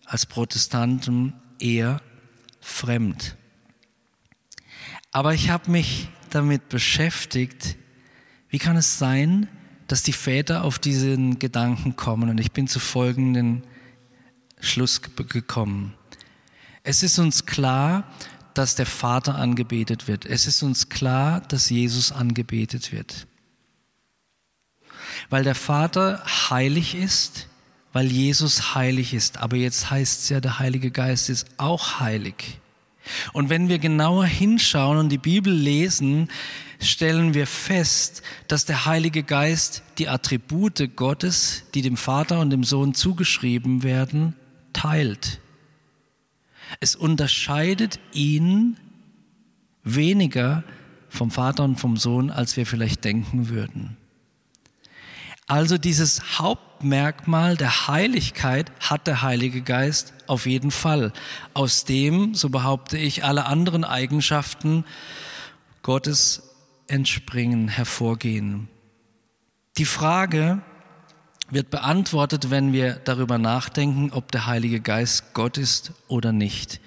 als 0.05 0.25
Protestanten 0.25 1.33
eher 1.59 2.01
fremd. 2.59 3.37
Aber 5.11 5.33
ich 5.33 5.49
habe 5.49 5.71
mich 5.71 6.09
damit 6.29 6.67
beschäftigt, 6.67 7.77
wie 8.49 8.59
kann 8.59 8.75
es 8.75 8.99
sein, 8.99 9.47
dass 9.89 10.03
die 10.03 10.13
Väter 10.13 10.63
auf 10.63 10.77
diesen 10.77 11.39
Gedanken 11.39 11.95
kommen. 11.95 12.29
Und 12.29 12.39
ich 12.39 12.51
bin 12.51 12.67
zu 12.67 12.79
folgenden 12.79 13.63
Schluss 14.61 15.01
gekommen. 15.01 15.95
Es 16.83 17.01
ist 17.01 17.17
uns 17.17 17.47
klar, 17.47 18.03
dass 18.53 18.75
der 18.75 18.85
Vater 18.85 19.35
angebetet 19.35 20.07
wird. 20.07 20.25
Es 20.25 20.45
ist 20.45 20.61
uns 20.61 20.89
klar, 20.89 21.41
dass 21.41 21.71
Jesus 21.71 22.11
angebetet 22.11 22.91
wird. 22.91 23.25
Weil 25.29 25.43
der 25.43 25.55
Vater 25.55 26.23
heilig 26.49 26.93
ist, 26.93 27.47
weil 27.91 28.11
Jesus 28.11 28.75
heilig 28.75 29.15
ist. 29.15 29.39
Aber 29.39 29.57
jetzt 29.57 29.89
heißt 29.89 30.21
es 30.21 30.29
ja, 30.29 30.39
der 30.39 30.59
Heilige 30.59 30.91
Geist 30.91 31.29
ist 31.29 31.47
auch 31.57 31.99
heilig. 31.99 32.59
Und 33.33 33.49
wenn 33.49 33.69
wir 33.69 33.79
genauer 33.79 34.25
hinschauen 34.25 34.97
und 34.97 35.09
die 35.09 35.17
Bibel 35.17 35.53
lesen, 35.53 36.29
stellen 36.79 37.33
wir 37.33 37.47
fest, 37.47 38.21
dass 38.47 38.65
der 38.65 38.85
Heilige 38.85 39.23
Geist 39.23 39.83
die 39.97 40.07
Attribute 40.07 40.95
Gottes, 40.95 41.63
die 41.73 41.81
dem 41.81 41.97
Vater 41.97 42.39
und 42.39 42.49
dem 42.49 42.63
Sohn 42.63 42.93
zugeschrieben 42.93 43.83
werden, 43.83 44.35
teilt. 44.73 45.39
Es 46.79 46.95
unterscheidet 46.95 47.99
ihn 48.13 48.77
weniger 49.83 50.63
vom 51.09 51.31
Vater 51.31 51.63
und 51.63 51.77
vom 51.77 51.97
Sohn, 51.97 52.29
als 52.29 52.55
wir 52.55 52.65
vielleicht 52.65 53.03
denken 53.03 53.49
würden. 53.49 53.97
Also 55.47 55.79
dieses 55.79 56.37
Hauptmerkmal 56.37 57.57
der 57.57 57.87
Heiligkeit 57.87 58.71
hat 58.79 59.07
der 59.07 59.23
Heilige 59.23 59.61
Geist 59.61 60.13
auf 60.29 60.45
jeden 60.45 60.71
Fall. 60.71 61.11
Aus 61.53 61.85
dem, 61.85 62.35
so 62.35 62.49
behaupte 62.49 62.97
ich, 62.97 63.23
alle 63.23 63.45
anderen 63.45 63.83
Eigenschaften 63.83 64.85
Gottes 65.81 66.43
entspringen, 66.87 67.67
hervorgehen. 67.67 68.67
Die 69.77 69.85
Frage 69.85 70.61
wird 71.49 71.69
beantwortet, 71.69 72.51
wenn 72.51 72.73
wir 72.73 72.93
darüber 72.93 73.37
nachdenken, 73.37 74.11
ob 74.11 74.31
der 74.31 74.45
Heilige 74.45 74.81
Geist 74.81 75.33
Gott 75.33 75.57
ist 75.57 75.93
oder 76.07 76.31
nicht. 76.31 76.79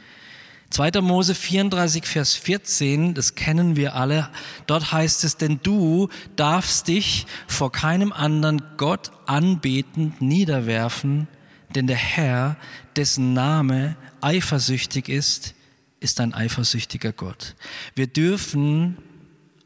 2. 0.70 1.02
Mose 1.02 1.35
34, 1.35 2.07
Vers 2.07 2.35
14, 2.35 3.12
das 3.12 3.35
kennen 3.35 3.76
wir 3.76 3.94
alle. 3.94 4.31
Dort 4.66 4.90
heißt 4.90 5.22
es, 5.24 5.37
denn 5.37 5.61
du 5.62 6.09
darfst 6.35 6.88
dich 6.88 7.26
vor 7.46 7.70
keinem 7.70 8.11
anderen 8.11 8.62
Gott 8.78 9.11
anbetend 9.26 10.22
niederwerfen, 10.22 11.28
denn 11.72 11.87
der 11.87 11.96
Herr, 11.96 12.56
dessen 12.96 13.32
Name 13.32 13.96
eifersüchtig 14.20 15.08
ist, 15.08 15.54
ist 16.00 16.20
ein 16.20 16.35
eifersüchtiger 16.35 17.12
Gott. 17.12 17.54
Wir 17.94 18.06
dürfen 18.06 18.98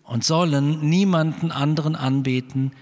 und 0.03 0.25
sollen 0.25 0.89
niemanden 0.89 1.51
anderen 1.51 1.97
anbeten 1.97 2.73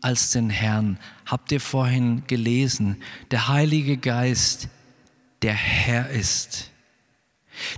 als 0.00 0.30
den 0.30 0.50
Herrn. 0.50 0.98
Habt 1.26 1.50
ihr 1.52 1.60
vorhin 1.60 2.24
gelesen? 2.26 3.02
Der 3.30 3.48
Heilige 3.48 3.96
Geist, 3.96 4.68
der 5.42 5.54
Herr 5.54 6.10
ist. 6.10 6.70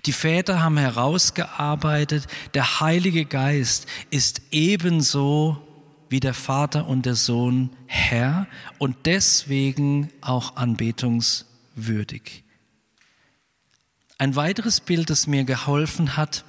Die 0.04 0.12
Väter 0.12 0.62
haben 0.62 0.76
herausgearbeitet, 0.76 2.26
der 2.52 2.80
Heilige 2.80 3.24
Geist 3.24 3.86
ist 4.10 4.42
ebenso 4.50 5.66
wie 6.11 6.20
der 6.20 6.35
Vater 6.35 6.87
und 6.87 7.07
der 7.07 7.14
Sohn 7.14 7.70
Herr 7.87 8.49
und 8.79 8.96
deswegen 9.07 10.11
auch 10.20 10.57
anbetungswürdig. 10.57 12.42
Ein 14.18 14.37
weiteres 14.37 14.81
Bild, 14.81 15.09
das 15.09 15.29
mir 15.29 15.44
geholfen 15.44 16.16
hat, 16.16 16.44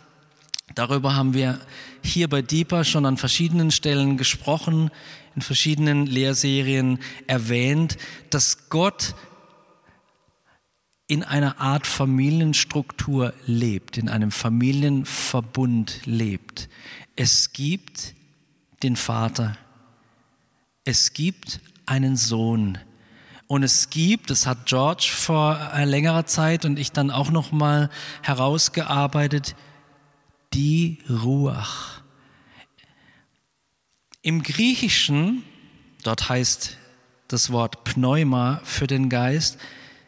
darüber 0.73 1.15
haben 1.15 1.35
wir 1.35 1.59
hier 2.03 2.27
bei 2.27 2.41
Deeper 2.41 2.83
schon 2.83 3.05
an 3.05 3.17
verschiedenen 3.17 3.69
Stellen 3.69 4.17
gesprochen, 4.17 4.89
in 5.35 5.43
verschiedenen 5.43 6.07
Lehrserien 6.07 6.99
erwähnt, 7.27 7.97
dass 8.31 8.67
Gott 8.69 9.13
in 11.07 11.23
einer 11.23 11.61
Art 11.61 11.85
Familienstruktur 11.85 13.33
lebt, 13.45 13.97
in 13.97 14.09
einem 14.09 14.31
Familienverbund 14.31 16.01
lebt. 16.05 16.67
Es 17.15 17.53
gibt 17.53 18.15
den 18.83 18.95
Vater, 18.95 19.57
es 20.83 21.13
gibt 21.13 21.59
einen 21.85 22.15
Sohn 22.15 22.77
und 23.47 23.63
es 23.63 23.89
gibt, 23.89 24.29
das 24.29 24.47
hat 24.47 24.65
George 24.65 25.09
vor 25.13 25.71
längerer 25.75 26.25
Zeit 26.25 26.65
und 26.65 26.79
ich 26.79 26.91
dann 26.91 27.11
auch 27.11 27.31
noch 27.31 27.51
mal 27.51 27.89
herausgearbeitet, 28.21 29.55
die 30.53 30.99
Ruach. 31.09 32.01
Im 34.21 34.43
Griechischen, 34.43 35.43
dort 36.03 36.29
heißt 36.29 36.77
das 37.27 37.51
Wort 37.51 37.83
Pneuma 37.83 38.61
für 38.63 38.87
den 38.87 39.09
Geist, 39.09 39.57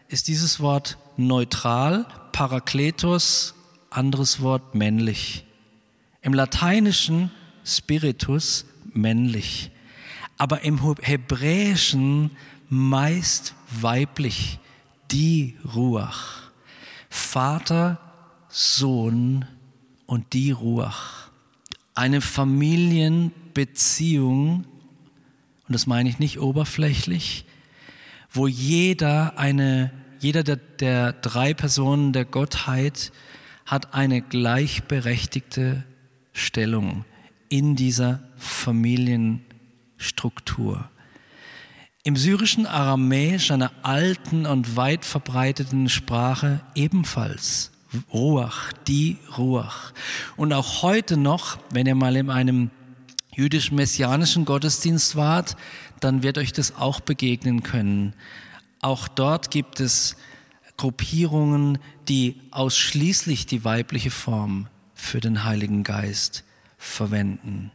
ist 0.08 0.28
dieses 0.28 0.60
Wort 0.60 0.98
neutral, 1.18 2.06
Parakletos, 2.32 3.56
anderes 3.90 4.42
Wort 4.42 4.76
männlich. 4.76 5.46
Im 6.22 6.34
Lateinischen 6.34 7.32
Spiritus 7.65 8.65
männlich, 8.93 9.71
aber 10.38 10.62
im 10.62 10.80
Hebräischen 11.02 12.32
meist 12.69 13.56
weiblich, 13.69 14.60
die 15.12 15.58
Ruach. 15.76 16.43
Vater, 17.10 17.99
Sohn 18.49 19.45
und 20.06 20.34
die 20.34 20.52
Ruach. 20.52 21.32
Eine 21.95 22.21
Familienbeziehung, 22.21 24.65
und 25.67 25.73
das 25.73 25.88
meine 25.88 26.10
ich 26.10 26.19
nicht 26.19 26.39
oberflächlich, 26.39 27.45
wo 28.32 28.47
jeder 28.47 29.38
eine 29.38 29.91
jeder 30.23 30.43
der, 30.43 30.56
der 30.56 31.12
drei 31.12 31.54
Personen 31.54 32.13
der 32.13 32.23
Gottheit 32.23 33.12
hat 33.65 33.93
eine 33.93 34.21
gleichberechtigte 34.21 35.84
Stellung 36.32 37.04
in 37.54 37.76
dieser 37.76 38.20
Familienstruktur. 38.36 40.89
Im 42.04 42.16
syrischen 42.16 42.66
Aramäisch, 42.66 43.52
einer 43.52 43.72
alten 43.84 44.48
und 44.48 44.76
weit 44.76 45.06
verbreiteten 45.06 45.88
Sprache, 45.88 46.62
ebenfalls 46.74 47.70
Ruach, 48.12 48.74
die 48.88 49.20
Ruach. 49.38 49.94
Und 50.36 50.52
auch 50.52 50.82
heute 50.82 51.16
noch, 51.16 51.60
wenn 51.70 51.86
ihr 51.86 51.94
mal 51.94 52.16
in 52.16 52.32
einem 52.32 52.72
jüdisch-messianischen 53.36 54.46
Gottesdienst 54.46 55.16
wart, 55.16 55.56
dann 56.00 56.24
wird 56.24 56.39
euch 56.39 56.54
das 56.54 56.78
auch 56.78 57.02
begegnen 57.02 57.62
können. 57.62 58.16
Auch 58.82 59.08
dort 59.08 59.52
gibt 59.52 59.80
es 59.80 60.16
Gruppierungen, 60.76 61.78
die 62.10 62.42
ausschließlich 62.50 63.46
die 63.46 63.63
weibliche 63.63 64.10
Form 64.10 64.70
für 64.96 65.20
den 65.20 65.44
Heiligen 65.44 65.84
Geist 65.84 66.44
verwenden. 66.84 67.72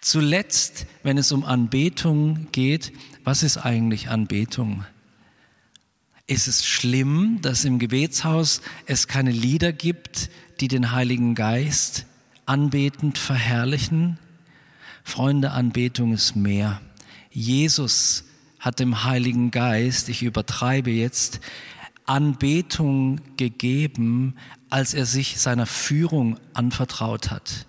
Zuletzt, 0.00 0.86
wenn 1.02 1.18
es 1.18 1.32
um 1.32 1.44
Anbetung 1.44 2.48
geht, 2.52 2.92
was 3.24 3.42
ist 3.42 3.58
eigentlich 3.58 4.08
Anbetung? 4.08 4.84
Ist 6.26 6.48
es 6.48 6.66
schlimm, 6.66 7.38
dass 7.42 7.64
im 7.64 7.78
Gebetshaus 7.78 8.62
es 8.86 9.06
keine 9.06 9.30
Lieder 9.30 9.72
gibt, 9.72 10.30
die 10.60 10.68
den 10.68 10.92
Heiligen 10.92 11.34
Geist 11.34 12.06
anbetend 12.46 13.18
verherrlichen? 13.18 14.18
Freunde, 15.04 15.52
Anbetung 15.52 16.12
ist 16.12 16.34
mehr. 16.34 16.80
Jesus 17.30 18.24
hat 18.58 18.80
dem 18.80 19.04
Heiligen 19.04 19.52
Geist, 19.52 20.08
ich 20.08 20.22
übertreibe 20.22 20.90
jetzt, 20.90 21.40
Anbetung 22.06 23.20
gegeben, 23.36 24.36
als 24.70 24.94
er 24.94 25.06
sich 25.06 25.40
seiner 25.40 25.66
Führung 25.66 26.38
anvertraut 26.54 27.30
hat. 27.30 27.66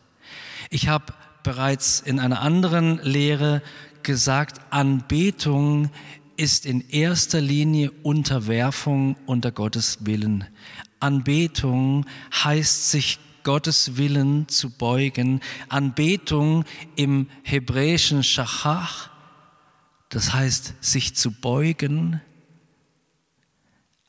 Ich 0.70 0.88
habe 0.88 1.14
bereits 1.44 2.00
in 2.00 2.20
einer 2.20 2.42
anderen 2.42 3.00
Lehre 3.04 3.62
gesagt, 4.04 4.62
Anbetung 4.70 5.90
ist 6.38 6.66
in 6.66 6.88
erster 6.90 7.42
Linie 7.42 7.92
Unterwerfung 8.04 9.16
unter 9.26 9.52
Gottes 9.52 10.00
Willen. 10.02 10.46
Anbetung 11.00 12.06
heißt 12.32 12.92
sich 12.92 13.20
Gottes 13.44 13.98
Willen 13.98 14.48
zu 14.48 14.70
beugen. 14.70 15.42
Anbetung 15.70 16.66
im 16.96 17.28
hebräischen 17.44 18.24
Schachach 18.24 19.10
das 20.10 20.34
heißt, 20.34 20.74
sich 20.80 21.16
zu 21.16 21.32
beugen. 21.32 22.22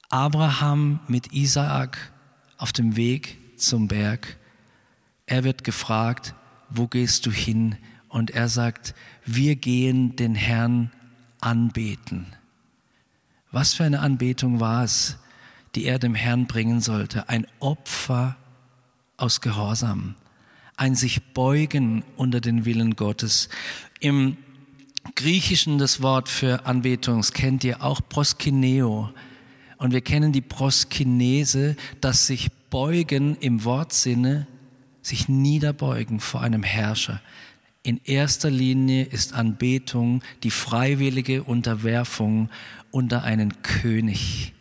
Abraham 0.08 1.00
mit 1.06 1.32
Isaak 1.32 2.12
auf 2.56 2.72
dem 2.72 2.96
Weg 2.96 3.38
zum 3.58 3.88
Berg. 3.88 4.38
Er 5.26 5.44
wird 5.44 5.64
gefragt, 5.64 6.34
wo 6.70 6.86
gehst 6.86 7.26
du 7.26 7.30
hin? 7.30 7.76
Und 8.08 8.30
er 8.30 8.48
sagt, 8.48 8.94
wir 9.26 9.56
gehen 9.56 10.16
den 10.16 10.34
Herrn 10.34 10.90
anbeten. 11.40 12.26
Was 13.50 13.74
für 13.74 13.84
eine 13.84 14.00
Anbetung 14.00 14.60
war 14.60 14.84
es, 14.84 15.18
die 15.74 15.84
er 15.84 15.98
dem 15.98 16.14
Herrn 16.14 16.46
bringen 16.46 16.80
sollte? 16.80 17.28
Ein 17.28 17.46
Opfer 17.60 18.36
aus 19.18 19.42
Gehorsam, 19.42 20.14
ein 20.76 20.94
sich 20.94 21.22
beugen 21.34 22.02
unter 22.16 22.40
den 22.40 22.64
Willen 22.64 22.96
Gottes. 22.96 23.50
Im 24.00 24.38
Griechischen 25.16 25.78
das 25.78 26.00
Wort 26.00 26.28
für 26.28 26.66
Anbetung, 26.66 27.22
kennt 27.22 27.64
ihr 27.64 27.82
auch, 27.82 28.00
proskineo. 28.08 29.12
Und 29.78 29.92
wir 29.92 30.00
kennen 30.00 30.32
die 30.32 30.40
Proskinese, 30.42 31.76
das 32.00 32.26
sich 32.26 32.50
beugen 32.68 33.36
im 33.40 33.64
Wortsinne, 33.64 34.46
sich 35.02 35.28
niederbeugen 35.28 36.20
vor 36.20 36.42
einem 36.42 36.62
Herrscher. 36.62 37.22
In 37.82 38.00
erster 38.04 38.50
Linie 38.50 39.04
ist 39.04 39.32
Anbetung 39.32 40.22
die 40.42 40.50
freiwillige 40.50 41.44
Unterwerfung 41.44 42.50
unter 42.90 43.22
einen 43.22 43.62
König. 43.62 44.52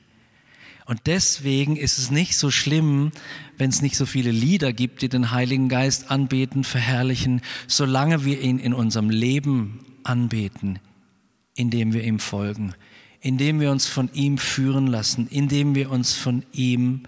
Und 0.86 1.02
deswegen 1.06 1.76
ist 1.76 1.98
es 1.98 2.12
nicht 2.12 2.38
so 2.38 2.50
schlimm, 2.50 3.12
wenn 3.58 3.70
es 3.70 3.82
nicht 3.82 3.98
so 3.98 4.06
viele 4.06 4.32
Lieder 4.32 4.72
gibt, 4.72 5.02
die 5.02 5.10
den 5.10 5.32
Heiligen 5.32 5.68
Geist 5.68 6.10
anbeten, 6.10 6.64
verherrlichen, 6.64 7.42
solange 7.68 8.24
wir 8.24 8.40
ihn 8.40 8.60
in 8.60 8.74
unserem 8.74 9.10
Leben 9.10 9.80
anbeten, 10.04 10.80
indem 11.56 11.92
wir 11.92 12.04
ihm 12.04 12.20
folgen, 12.20 12.74
indem 13.28 13.60
wir 13.60 13.72
uns 13.72 13.88
von 13.88 14.10
ihm 14.14 14.38
führen 14.38 14.88
lassen, 14.88 15.28
indem 15.28 15.76
wir 15.76 15.92
uns 15.92 16.14
von 16.14 16.46
ihm 16.54 17.04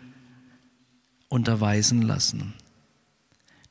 unterweisen 1.29 2.01
lassen. 2.01 2.53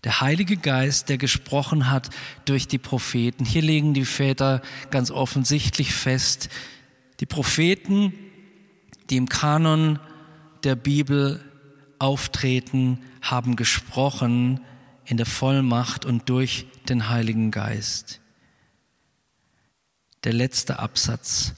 Der 0.02 0.22
Heilige 0.22 0.56
Geist, 0.56 1.10
der 1.10 1.18
gesprochen 1.18 1.90
hat 1.90 2.08
durch 2.46 2.66
die 2.66 2.78
Propheten. 2.78 3.44
Hier 3.44 3.60
legen 3.60 3.92
die 3.92 4.06
Väter 4.06 4.62
ganz 4.90 5.10
offensichtlich 5.10 5.92
fest, 5.92 6.48
die 7.20 7.26
Propheten 7.26 8.14
die 9.10 9.18
im 9.18 9.28
Kanon 9.28 9.98
der 10.64 10.74
Bibel 10.74 11.44
auftreten, 11.98 12.98
haben 13.20 13.56
gesprochen 13.56 14.60
in 15.04 15.18
der 15.18 15.26
Vollmacht 15.26 16.06
und 16.06 16.30
durch 16.30 16.66
den 16.88 17.10
Heiligen 17.10 17.50
Geist. 17.50 18.20
Der 20.24 20.32
letzte 20.32 20.78
Absatz. 20.78 21.54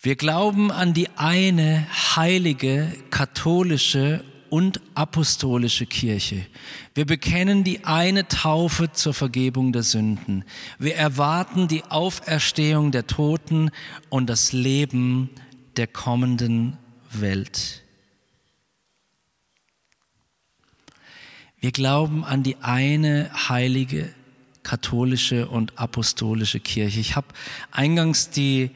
Wir 0.00 0.14
glauben 0.14 0.70
an 0.70 0.94
die 0.94 1.08
eine 1.16 1.86
heilige, 2.14 2.92
katholische 3.10 4.24
und 4.48 4.80
apostolische 4.94 5.86
Kirche. 5.86 6.46
Wir 6.94 7.04
bekennen 7.04 7.64
die 7.64 7.84
eine 7.84 8.28
Taufe 8.28 8.92
zur 8.92 9.12
Vergebung 9.12 9.72
der 9.72 9.82
Sünden. 9.82 10.44
Wir 10.78 10.94
erwarten 10.94 11.66
die 11.66 11.82
Auferstehung 11.84 12.92
der 12.92 13.08
Toten 13.08 13.70
und 14.08 14.30
das 14.30 14.52
Leben 14.52 15.30
der 15.76 15.88
kommenden 15.88 16.76
Welt. 17.10 17.82
Wir 21.58 21.72
glauben 21.72 22.24
an 22.24 22.44
die 22.44 22.56
eine 22.58 23.30
heilige 23.48 24.10
katholische 24.62 25.48
und 25.48 25.76
apostolische 25.76 26.60
Kirche. 26.60 27.00
Ich 27.00 27.16
habe 27.16 27.26
eingangs 27.72 28.30
die 28.30 28.70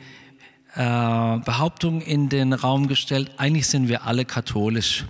äh, 0.74 1.38
Behauptung 1.38 2.00
in 2.00 2.28
den 2.28 2.52
Raum 2.52 2.88
gestellt, 2.88 3.32
eigentlich 3.36 3.66
sind 3.66 3.88
wir 3.88 4.04
alle 4.04 4.24
katholisch. 4.24 5.04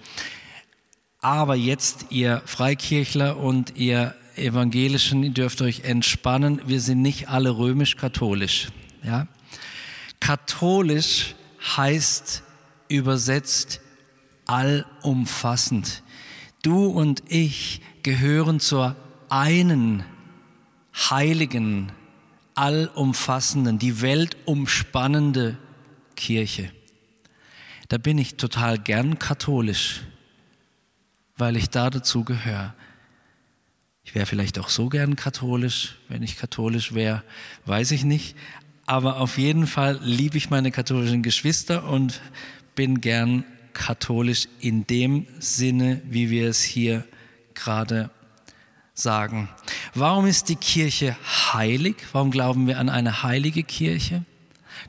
Aber 1.21 1.55
jetzt, 1.55 2.07
ihr 2.11 2.43
Freikirchler 2.47 3.37
und 3.37 3.77
ihr 3.77 4.15
Evangelischen, 4.37 5.23
ihr 5.23 5.31
dürft 5.31 5.63
euch 5.63 5.85
entspannen, 5.85 6.61
wir 6.67 6.81
sind 6.81 7.03
nicht 7.03 7.29
alle 7.29 7.57
römisch-katholisch. 7.57 8.69
Ja? 9.05 9.29
Katholisch 10.21 11.35
heißt 11.77 12.43
übersetzt 12.89 13.81
allumfassend. 14.47 16.03
Du 16.63 16.87
und 16.87 17.23
ich 17.29 17.81
gehören 18.03 18.61
zur 18.61 18.97
einen 19.29 20.05
heiligen, 20.95 21.93
allumfassenden, 22.55 23.79
die 23.79 24.01
Welt 24.01 24.37
umspannende 24.45 25.57
Kirche. 26.17 26.71
Da 27.89 27.99
bin 27.99 28.19
ich 28.19 28.37
total 28.37 28.79
gern 28.79 29.19
katholisch, 29.19 30.03
weil 31.37 31.57
ich 31.57 31.71
da 31.71 31.91
dazu 31.91 32.25
gehöre. 32.25 32.75
Ich 34.05 34.15
wäre 34.15 34.27
vielleicht 34.27 34.59
auch 34.59 34.69
so 34.69 34.89
gern 34.89 35.17
katholisch, 35.17 35.97
wenn 36.09 36.23
ich 36.23 36.37
katholisch 36.37 36.95
wäre, 36.95 37.23
weiß 37.67 37.93
ich 37.93 38.05
nicht 38.05 38.35
aber 38.87 39.21
auf 39.21 39.39
jeden 39.39 39.67
Fall 39.67 39.99
liebe 40.03 40.37
ich 40.37 40.51
meine 40.51 40.71
katholischen 40.71 41.23
Geschwister 41.23 41.85
und 41.89 42.21
bin 42.75 43.01
gern 43.01 43.45
katholisch 43.73 44.49
in 44.61 44.87
dem 44.87 45.27
Sinne, 45.39 46.03
wie 46.05 46.31
wir 46.31 46.49
es 46.49 46.63
hier 46.63 47.05
gerade 47.55 48.11
sagen. 48.95 49.49
Warum 49.95 50.27
ist 50.27 50.49
die 50.49 50.57
Kirche 50.57 51.17
heilig? 51.53 51.97
Warum 52.13 52.31
glauben 52.31 52.67
wir 52.67 52.79
an 52.79 52.89
eine 52.89 53.23
heilige 53.23 53.63
Kirche? 53.63 54.25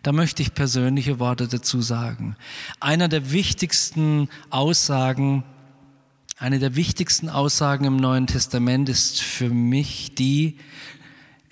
Da 0.02 0.12
möchte 0.12 0.42
ich 0.42 0.54
persönliche 0.54 1.20
Worte 1.20 1.48
dazu 1.48 1.82
sagen. 1.82 2.36
Einer 2.80 3.08
der 3.08 3.32
wichtigsten 3.32 4.28
Aussagen, 4.50 5.44
eine 6.38 6.60
der 6.60 6.76
wichtigsten 6.76 7.30
Aussagen 7.30 7.86
im 7.86 7.98
Neuen 7.98 8.28
Testament 8.28 8.90
ist 8.90 9.22
für 9.22 9.50
mich 9.50 10.16
die, 10.16 10.58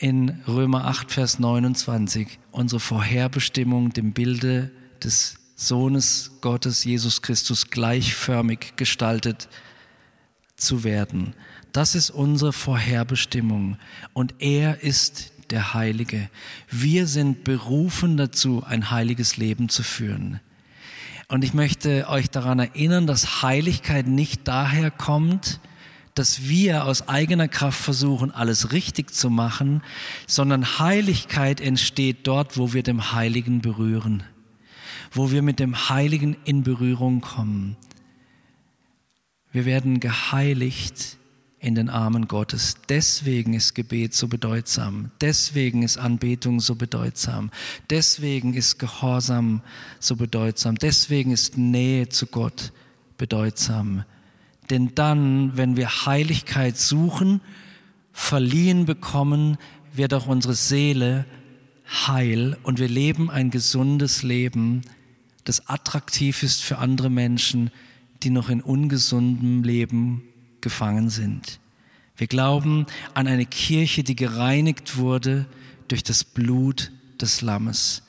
in 0.02 0.42
Römer 0.48 0.86
8, 0.86 1.12
Vers 1.12 1.38
29 1.38 2.40
unsere 2.50 2.80
Vorherbestimmung 2.80 3.94
dem 3.94 4.14
Bilde 4.14 4.72
des 5.04 5.36
Sohnes 5.56 6.32
Gottes, 6.42 6.84
Jesus 6.84 7.22
Christus, 7.22 7.70
gleichförmig 7.70 8.74
gestaltet 8.78 9.48
zu 10.56 10.84
werden. 10.84 11.36
Das 11.72 11.96
ist 11.96 12.10
unsere 12.10 12.52
Vorherbestimmung 12.52 13.78
und 14.14 14.36
er 14.40 14.82
ist 14.82 15.32
der 15.52 15.74
Heilige. 15.74 16.30
Wir 16.70 17.08
sind 17.08 17.44
berufen 17.44 18.18
dazu, 18.18 18.64
ein 18.66 18.92
heiliges 18.92 19.38
Leben 19.38 19.70
zu 19.70 19.84
führen. 19.84 20.40
Und 21.30 21.44
ich 21.44 21.54
möchte 21.54 22.10
euch 22.10 22.30
daran 22.30 22.60
erinnern, 22.60 23.08
dass 23.08 23.42
Heiligkeit 23.42 24.06
nicht 24.06 24.48
daher 24.50 24.92
kommt, 24.92 25.62
dass 26.14 26.50
wir 26.50 26.84
aus 26.86 27.08
eigener 27.08 27.48
Kraft 27.48 27.80
versuchen, 27.80 28.32
alles 28.32 28.74
richtig 28.74 29.14
zu 29.14 29.30
machen, 29.30 29.82
sondern 30.28 30.78
Heiligkeit 30.80 31.62
entsteht 31.62 32.28
dort, 32.28 32.58
wo 32.58 32.74
wir 32.74 32.84
dem 32.84 33.14
Heiligen 33.14 33.62
berühren, 33.62 34.24
wo 35.14 35.32
wir 35.32 35.42
mit 35.42 35.60
dem 35.60 35.90
Heiligen 35.90 36.36
in 36.44 36.64
Berührung 36.64 37.22
kommen. 37.22 37.78
Wir 39.54 39.64
werden 39.64 40.02
geheiligt 40.02 41.18
in 41.62 41.76
den 41.76 41.90
Armen 41.90 42.28
Gottes. 42.28 42.76
Deswegen 42.90 43.54
ist 43.54 43.76
Gebet 43.76 44.16
so 44.16 44.28
bedeutsam. 44.28 45.12
Deswegen 45.22 45.84
ist 45.84 45.98
Anbetung 45.98 46.60
so 46.60 46.74
bedeutsam. 46.74 47.52
Deswegen 47.92 48.56
ist 48.56 48.80
Gehorsam 48.80 49.62
so 50.00 50.16
bedeutsam. 50.16 50.76
Deswegen 50.76 51.32
ist 51.32 51.60
Nähe 51.60 52.10
zu 52.10 52.26
Gott 52.26 52.74
bedeutsam. 53.18 54.04
Denn 54.72 54.96
dann, 54.96 55.56
wenn 55.56 55.78
wir 55.78 56.06
Heiligkeit 56.08 56.78
suchen, 56.78 57.42
verliehen 58.12 58.86
bekommen, 58.86 59.58
wird 59.94 60.16
auch 60.16 60.26
unsere 60.26 60.56
Seele 60.56 61.26
heil 62.08 62.58
und 62.64 62.80
wir 62.80 62.90
leben 62.90 63.30
ein 63.30 63.52
gesundes 63.52 64.24
Leben, 64.24 64.82
das 65.44 65.68
attraktiv 65.68 66.42
ist 66.42 66.64
für 66.64 66.80
andere 66.80 67.10
Menschen, 67.10 67.70
die 68.24 68.30
noch 68.32 68.50
in 68.50 68.62
ungesundem 68.62 69.64
Leben 69.64 70.24
gefangen 70.62 71.10
sind. 71.10 71.60
Wir 72.18 72.28
glauben 72.28 72.86
an 73.14 73.28
eine 73.28 73.46
Kirche, 73.46 74.04
die 74.04 74.16
gereinigt 74.16 74.98
wurde 74.98 75.46
durch 75.88 76.04
das 76.04 76.24
Blut 76.24 76.92
des 77.20 77.42
Lammes. 77.42 78.04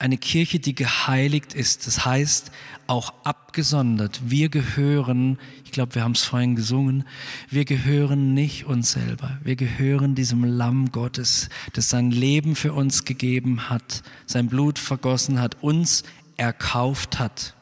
Eine 0.00 0.16
Kirche, 0.16 0.60
die 0.60 0.76
geheiligt 0.76 1.54
ist, 1.54 1.88
das 1.88 2.04
heißt 2.04 2.52
auch 2.86 3.12
abgesondert. 3.24 4.20
Wir 4.24 4.48
gehören, 4.48 5.38
ich 5.64 5.72
glaube, 5.72 5.96
wir 5.96 6.04
haben 6.04 6.12
es 6.12 6.22
vorhin 6.22 6.54
gesungen, 6.54 7.04
wir 7.50 7.64
gehören 7.64 8.32
nicht 8.32 8.66
uns 8.66 8.92
selber. 8.92 9.38
Wir 9.42 9.56
gehören 9.56 10.14
diesem 10.14 10.44
Lamm 10.44 10.92
Gottes, 10.92 11.48
das 11.72 11.88
sein 11.88 12.12
Leben 12.12 12.54
für 12.54 12.74
uns 12.74 13.04
gegeben 13.04 13.68
hat, 13.68 14.04
sein 14.26 14.46
Blut 14.46 14.78
vergossen 14.78 15.40
hat, 15.40 15.56
uns 15.62 16.04
erkauft 16.36 17.18
hat. 17.18 17.54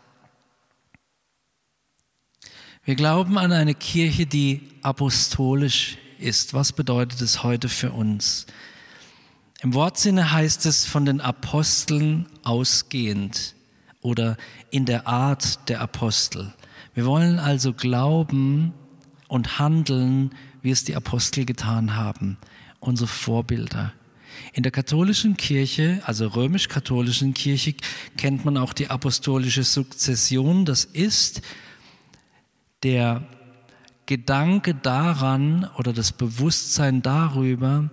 Wir 2.87 2.94
glauben 2.94 3.37
an 3.37 3.51
eine 3.51 3.75
Kirche, 3.75 4.27
die 4.27 4.61
apostolisch 4.81 5.96
ist. 6.20 6.55
Was 6.55 6.72
bedeutet 6.72 7.20
es 7.20 7.42
heute 7.42 7.68
für 7.68 7.90
uns? 7.90 8.46
Im 9.61 9.75
Wortsinne 9.75 10.31
heißt 10.31 10.66
es 10.66 10.85
von 10.87 11.05
den 11.05 11.20
Aposteln 11.20 12.27
ausgehend 12.44 13.57
oder 14.03 14.37
in 14.70 14.85
der 14.85 15.09
Art 15.09 15.68
der 15.68 15.81
Apostel. 15.81 16.55
Wir 16.94 17.07
wollen 17.07 17.40
also 17.40 17.72
glauben 17.72 18.72
und 19.27 19.59
handeln, 19.59 20.31
wie 20.62 20.70
es 20.70 20.85
die 20.85 20.94
Apostel 20.94 21.44
getan 21.44 21.96
haben, 21.96 22.37
unsere 22.79 23.09
Vorbilder. 23.09 23.94
In 24.53 24.62
der 24.62 24.70
katholischen 24.70 25.37
Kirche, 25.37 26.03
also 26.05 26.28
römisch-katholischen 26.28 27.34
Kirche, 27.34 27.74
kennt 28.16 28.45
man 28.45 28.57
auch 28.57 28.72
die 28.72 28.91
apostolische 28.91 29.64
Sukzession. 29.64 30.64
Das 30.64 30.84
ist 30.84 31.43
der 32.87 33.20
Gedanke 34.07 34.76
daran 34.76 35.68
oder 35.76 35.93
das 35.93 36.12
Bewusstsein 36.12 37.03
darüber, 37.03 37.91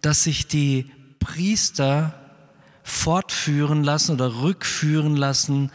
dass 0.00 0.24
sich 0.24 0.46
die 0.46 0.90
Priester 1.18 2.14
fortführen 2.82 3.84
lassen 3.84 4.12
oder 4.12 4.40
rückführen 4.40 5.16
lassen 5.16 5.70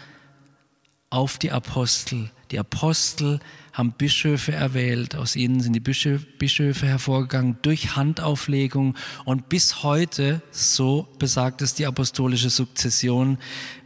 auf 1.11 1.37
die 1.37 1.51
Apostel. 1.51 2.31
Die 2.49 2.57
Apostel 2.57 3.39
haben 3.73 3.91
Bischöfe 3.91 4.53
erwählt, 4.53 5.15
aus 5.15 5.35
ihnen 5.35 5.59
sind 5.59 5.73
die 5.73 5.79
Bischöfe 5.79 6.87
hervorgegangen 6.87 7.57
durch 7.61 7.95
Handauflegung 7.95 8.97
und 9.23 9.49
bis 9.49 9.83
heute, 9.83 10.41
so 10.49 11.07
besagt 11.19 11.61
es 11.61 11.75
die 11.75 11.85
apostolische 11.85 12.49
Sukzession, 12.49 13.37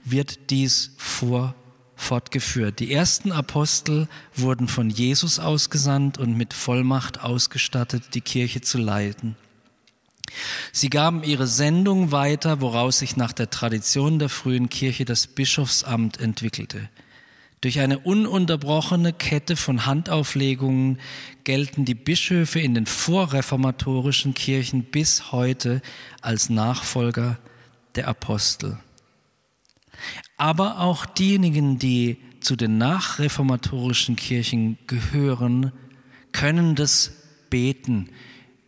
wird 0.06 0.50
dies 0.50 0.96
fortgeführt. 1.96 2.80
Die 2.80 2.92
ersten 2.92 3.32
Apostel 3.32 4.08
wurden 4.36 4.68
von 4.68 4.90
Jesus 4.90 5.40
ausgesandt 5.40 6.18
und 6.18 6.38
mit 6.38 6.54
Vollmacht 6.54 7.22
ausgestattet, 7.22 8.14
die 8.14 8.22
Kirche 8.22 8.62
zu 8.62 8.78
leiten. 8.78 9.36
Sie 10.72 10.90
gaben 10.90 11.24
ihre 11.24 11.48
Sendung 11.48 12.12
weiter, 12.12 12.62
woraus 12.62 13.00
sich 13.00 13.16
nach 13.16 13.32
der 13.32 13.50
Tradition 13.50 14.20
der 14.20 14.30
frühen 14.30 14.70
Kirche 14.70 15.06
das 15.06 15.28
Bischofsamt 15.28 16.20
entwickelte. 16.20 16.90
Durch 17.62 17.80
eine 17.80 18.00
ununterbrochene 18.00 19.14
Kette 19.14 19.56
von 19.56 19.86
Handauflegungen 19.86 21.00
gelten 21.44 21.86
die 21.86 21.96
Bischöfe 21.96 22.60
in 22.60 22.76
den 22.76 22.86
vorreformatorischen 22.86 24.34
Kirchen 24.34 24.84
bis 24.84 25.32
heute 25.32 25.82
als 26.22 26.50
Nachfolger 26.50 27.40
der 27.96 28.08
Apostel. 28.08 28.78
Aber 30.38 30.80
auch 30.80 31.06
diejenigen, 31.06 31.80
die 31.80 32.18
zu 32.42 32.56
den 32.56 32.78
nachreformatorischen 32.78 34.16
Kirchen 34.16 34.78
gehören, 34.88 35.72
können 36.32 36.76
das 36.76 37.12
beten. 37.50 38.10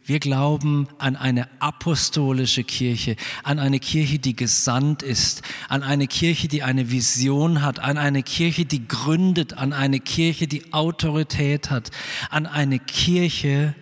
Wir 0.06 0.20
glauben 0.20 0.88
an 1.00 1.18
eine 1.18 1.50
apostolische 1.62 2.64
Kirche, 2.64 3.18
an 3.44 3.60
eine 3.60 3.78
Kirche, 3.82 4.20
die 4.20 4.38
gesandt 4.38 5.04
ist, 5.04 5.42
an 5.68 5.84
eine 5.84 6.08
Kirche, 6.08 6.48
die 6.48 6.64
eine 6.64 6.92
Vision 6.92 7.62
hat, 7.62 7.80
an 7.80 7.98
eine 7.98 8.24
Kirche, 8.24 8.64
die 8.64 8.88
gründet, 8.88 9.54
an 9.54 9.74
eine 9.74 10.00
Kirche, 10.00 10.48
die 10.48 10.72
Autorität 10.72 11.70
hat, 11.70 11.92
an 12.30 12.46
eine 12.46 12.80
Kirche, 12.80 13.76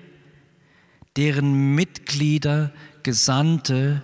deren 1.15 1.75
Mitglieder 1.75 2.73
Gesandte 3.03 4.01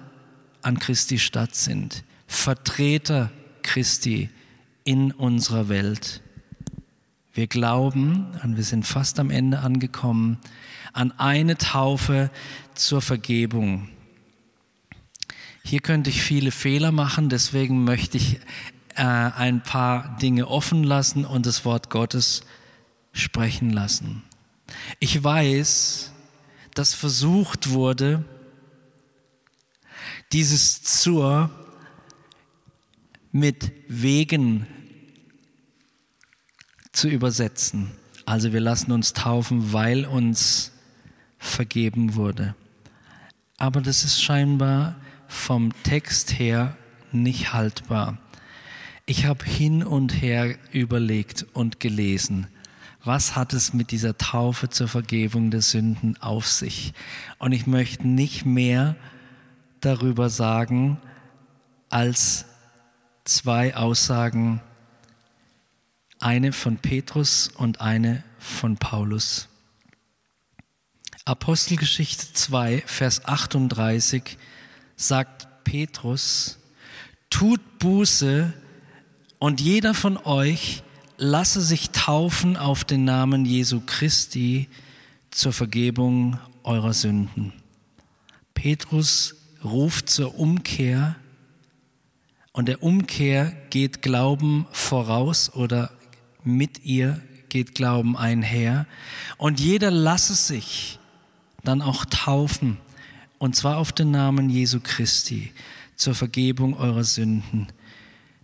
an 0.61 0.77
Christi 0.77 1.17
Stadt 1.17 1.55
sind, 1.55 2.03
Vertreter 2.27 3.32
Christi 3.64 4.30
in 4.84 5.12
unserer 5.12 5.70
Welt. 5.70 6.22
Wir 7.34 7.47
glauben, 7.47 8.28
und 8.43 8.57
wir 8.57 8.64
sind 8.64 8.86
fast 8.86 9.20
am 9.20 9.30
Ende 9.30 9.59
angekommen, 9.59 10.38
an 10.93 11.12
eine 11.18 11.57
Taufe 11.57 12.30
zur 12.76 13.01
Vergebung. 13.01 13.88
Hier 15.64 15.80
könnte 15.80 16.09
ich 16.09 16.22
viele 16.22 16.51
Fehler 16.51 16.91
machen, 16.91 17.30
deswegen 17.30 17.84
möchte 17.84 18.18
ich 18.18 18.39
äh, 18.95 19.03
ein 19.03 19.64
paar 19.64 20.18
Dinge 20.18 20.47
offen 20.47 20.84
lassen 20.84 21.24
und 21.24 21.45
das 21.45 21.64
Wort 21.64 21.89
Gottes 21.89 22.41
sprechen 23.14 23.70
lassen. 23.70 24.24
Ich 24.99 25.24
weiß, 25.24 26.12
dass 26.74 26.93
versucht 26.93 27.70
wurde, 27.70 28.26
dieses 30.32 30.84
zur 30.84 31.49
mit 33.32 33.71
Wegen 33.88 34.67
zu 36.91 37.07
übersetzen. 37.07 37.91
Also 38.25 38.53
wir 38.53 38.59
lassen 38.59 38.91
uns 38.91 39.13
taufen, 39.13 39.73
weil 39.73 40.05
uns 40.05 40.71
vergeben 41.38 42.15
wurde. 42.15 42.55
Aber 43.57 43.82
das 43.82 44.03
ist 44.03 44.21
scheinbar 44.21 44.95
vom 45.27 45.71
Text 45.84 46.38
her 46.39 46.75
nicht 47.11 47.53
haltbar. 47.53 48.17
Ich 49.05 49.25
habe 49.25 49.43
hin 49.45 49.84
und 49.84 50.21
her 50.21 50.55
überlegt 50.71 51.45
und 51.53 51.79
gelesen, 51.79 52.47
was 53.03 53.36
hat 53.36 53.53
es 53.53 53.73
mit 53.73 53.91
dieser 53.91 54.17
Taufe 54.17 54.69
zur 54.69 54.88
Vergebung 54.88 55.49
der 55.49 55.61
Sünden 55.61 56.17
auf 56.21 56.47
sich? 56.47 56.93
Und 57.39 57.51
ich 57.51 57.65
möchte 57.65 58.07
nicht 58.07 58.45
mehr 58.45 58.95
darüber 59.79 60.29
sagen, 60.29 60.99
als 61.89 62.45
zwei 63.24 63.76
Aussagen, 63.76 64.61
eine 66.19 66.53
von 66.53 66.78
Petrus 66.78 67.47
und 67.47 67.82
eine 67.82 68.24
von 68.39 68.78
Paulus. 68.78 69.47
Apostelgeschichte 71.26 72.34
2, 72.34 72.84
Vers 72.86 73.26
38 73.26 74.38
sagt 74.95 75.47
Petrus, 75.63 76.57
tut 77.30 77.80
Buße 77.80 78.53
und 79.39 79.61
jeder 79.61 79.93
von 79.93 80.17
euch 80.17 80.84
lasse 81.17 81.61
sich 81.61 81.91
taufen 81.91 82.57
auf 82.57 82.84
den 82.84 83.05
Namen 83.05 83.45
Jesu 83.45 83.82
Christi 83.86 84.67
zur 85.30 85.53
Vergebung 85.53 86.39
eurer 86.63 86.93
Sünden. 86.93 87.53
Petrus 88.53 89.36
ruft 89.63 90.09
zur 90.09 90.38
Umkehr 90.38 91.15
und 92.54 92.68
der 92.68 92.84
Umkehr 92.84 93.54
geht 93.70 94.02
Glauben 94.02 94.68
voraus 94.72 95.54
oder 95.54 95.91
mit 96.43 96.84
ihr 96.84 97.22
geht 97.49 97.76
Glauben 97.76 98.18
einher. 98.18 98.86
Und 99.38 99.60
jeder 99.60 99.91
lasse 99.91 100.34
sich 100.34 100.99
dann 101.64 101.82
auch 101.82 102.06
taufen, 102.06 102.78
und 103.38 103.56
zwar 103.56 103.78
auf 103.78 103.91
den 103.91 104.12
Namen 104.12 104.49
Jesu 104.49 104.80
Christi 104.82 105.52
zur 105.95 106.16
Vergebung 106.16 106.76
eurer 106.76 107.04
Sünden. 107.04 107.68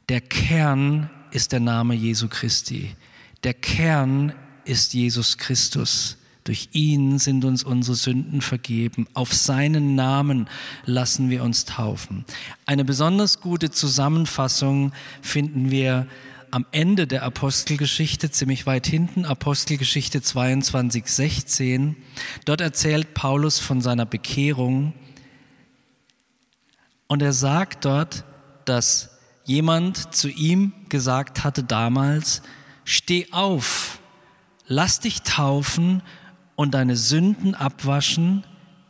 Der 0.10 0.22
Kern 0.22 1.10
ist 1.32 1.51
der 1.51 1.60
Name 1.60 1.93
Jesu 1.93 2.28
Christi. 2.30 2.95
Der 3.43 3.53
Kern 3.53 4.34
ist 4.66 4.93
Jesus 4.93 5.38
Christus. 5.38 6.18
Durch 6.48 6.70
ihn 6.72 7.20
sind 7.20 7.43
uns 7.43 7.62
unsere 7.64 7.98
Sünden 7.98 8.39
vergeben. 8.39 9.06
Auf 9.14 9.34
seinen 9.34 9.95
Namen 9.95 10.48
lassen 10.86 11.30
wir 11.30 11.43
uns 11.43 11.66
taufen. 11.66 12.24
Eine 12.66 12.86
besonders 12.86 13.41
gute 13.41 13.70
Zusammenfassung 13.70 14.93
finden 15.22 15.72
wir 15.72 16.08
am 16.50 16.66
Ende 16.72 17.06
der 17.06 17.24
Apostelgeschichte, 17.24 18.32
ziemlich 18.32 18.66
weit 18.66 18.88
hinten, 18.88 19.26
Apostelgeschichte 19.26 20.22
22, 20.22 21.06
16. 21.06 21.98
Dort 22.45 22.62
erzählt 22.62 23.14
Paulus 23.14 23.60
von 23.60 23.82
seiner 23.82 24.06
Bekehrung. 24.06 24.93
Und 27.08 27.22
er 27.22 27.34
sagt 27.34 27.84
dort, 27.84 28.24
dass 28.64 29.10
jemand 29.43 30.16
zu 30.16 30.30
ihm 30.30 30.72
gesagt 30.88 31.43
hatte 31.43 31.66
damals, 31.66 32.41
steh 32.86 33.28
auf, 33.32 34.00
lass 34.66 35.02
dich 35.02 35.24
taufen 35.24 36.02
und 36.58 36.74
deine 36.74 36.97
Sünden 36.97 37.55
abwaschen, 37.55 38.43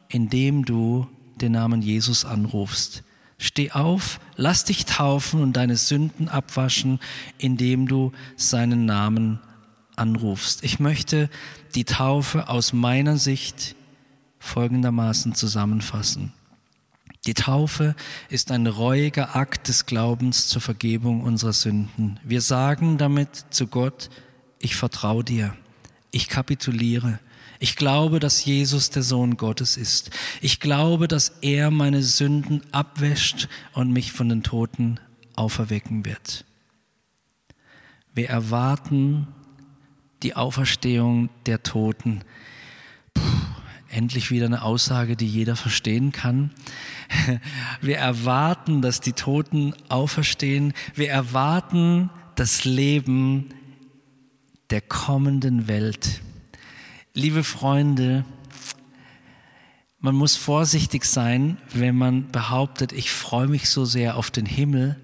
indem 0.08 0.66
du 0.66 1.06
den 1.36 1.52
Namen 1.52 1.84
Jesus 1.84 2.26
anrufst. 2.26 3.04
Steh 3.38 3.72
auf, 3.72 4.20
lass 4.38 4.64
dich 4.64 4.86
taufen 4.86 5.42
und 5.42 5.54
deine 5.54 5.76
Sünden 5.76 6.30
abwaschen, 6.30 7.00
indem 7.38 7.88
du 7.88 8.14
seinen 8.38 8.86
Namen 8.86 9.40
anrufst. 9.96 10.64
Ich 10.64 10.80
möchte 10.80 11.30
die 11.76 11.84
Taufe 11.84 12.48
aus 12.48 12.72
meiner 12.72 13.18
Sicht 13.18 13.76
folgendermaßen 14.40 15.36
zusammenfassen. 15.36 16.32
Die 17.26 17.34
Taufe 17.34 17.96
ist 18.30 18.52
ein 18.52 18.66
reuiger 18.66 19.36
Akt 19.36 19.68
des 19.68 19.86
Glaubens 19.86 20.48
zur 20.48 20.62
Vergebung 20.62 21.22
unserer 21.22 21.54
Sünden. 21.54 22.18
Wir 22.24 22.40
sagen 22.40 22.98
damit 22.98 23.46
zu 23.50 23.68
Gott, 23.68 24.10
ich 24.60 24.78
vertraue 24.78 25.26
dir, 25.26 25.54
ich 26.12 26.30
kapituliere, 26.30 27.20
ich 27.60 27.76
glaube, 27.76 28.20
dass 28.20 28.46
Jesus 28.46 28.90
der 28.90 29.04
Sohn 29.04 29.38
Gottes 29.38 29.78
ist. 29.78 30.12
Ich 30.42 30.60
glaube, 30.60 31.08
dass 31.08 31.30
er 31.42 31.72
meine 31.72 32.04
Sünden 32.04 32.62
abwäscht 32.72 33.50
und 33.74 33.92
mich 33.92 34.12
von 34.12 34.30
den 34.30 34.44
Toten 34.44 35.00
auferwecken 35.36 36.06
wird. 36.06 36.46
Wir 38.14 38.30
erwarten 38.30 39.28
die 40.24 40.36
Auferstehung 40.36 41.30
der 41.46 41.64
Toten. 41.64 42.24
Puh, 43.14 43.22
endlich 43.90 44.32
wieder 44.32 44.48
eine 44.48 44.64
Aussage, 44.64 45.16
die 45.16 45.28
jeder 45.28 45.56
verstehen 45.56 46.12
kann. 46.12 46.52
Wir 47.82 47.98
erwarten, 47.98 48.82
dass 48.82 49.02
die 49.02 49.14
Toten 49.14 49.74
auferstehen. 49.90 50.74
Wir 50.96 51.10
erwarten 51.10 52.10
das 52.36 52.66
Leben 52.66 53.50
der 54.70 54.82
kommenden 54.82 55.68
Welt. 55.68 56.22
Liebe 57.18 57.44
Freunde, 57.44 58.26
man 60.00 60.14
muss 60.14 60.36
vorsichtig 60.36 61.04
sein, 61.04 61.58
wenn 61.74 61.96
man 61.96 62.30
behauptet, 62.30 62.92
ich 62.92 63.10
freue 63.10 63.48
mich 63.48 63.72
so 63.72 63.86
sehr 63.86 64.18
auf 64.18 64.30
den 64.30 64.46
Himmel. 64.46 64.98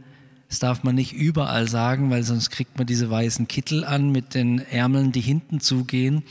Das 0.48 0.60
darf 0.60 0.84
man 0.84 0.94
nicht 0.94 1.14
überall 1.14 1.68
sagen, 1.68 2.12
weil 2.12 2.22
sonst 2.22 2.52
kriegt 2.52 2.78
man 2.78 2.86
diese 2.86 3.10
weißen 3.10 3.48
Kittel 3.48 3.84
an 3.84 4.12
mit 4.12 4.36
den 4.36 4.60
Ärmeln, 4.60 5.12
die 5.12 5.22
hinten 5.22 5.60
zugehen. 5.60 6.22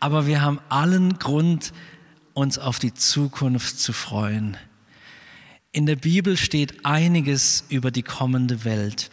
Aber 0.00 0.26
wir 0.26 0.42
haben 0.42 0.58
allen 0.68 1.20
Grund, 1.20 1.72
uns 2.34 2.58
auf 2.58 2.80
die 2.80 2.92
Zukunft 2.92 3.78
zu 3.78 3.92
freuen. 3.92 4.56
In 5.70 5.86
der 5.86 5.94
Bibel 5.94 6.36
steht 6.36 6.84
einiges 6.84 7.66
über 7.68 7.92
die 7.92 8.02
kommende 8.02 8.64
Welt. 8.64 9.10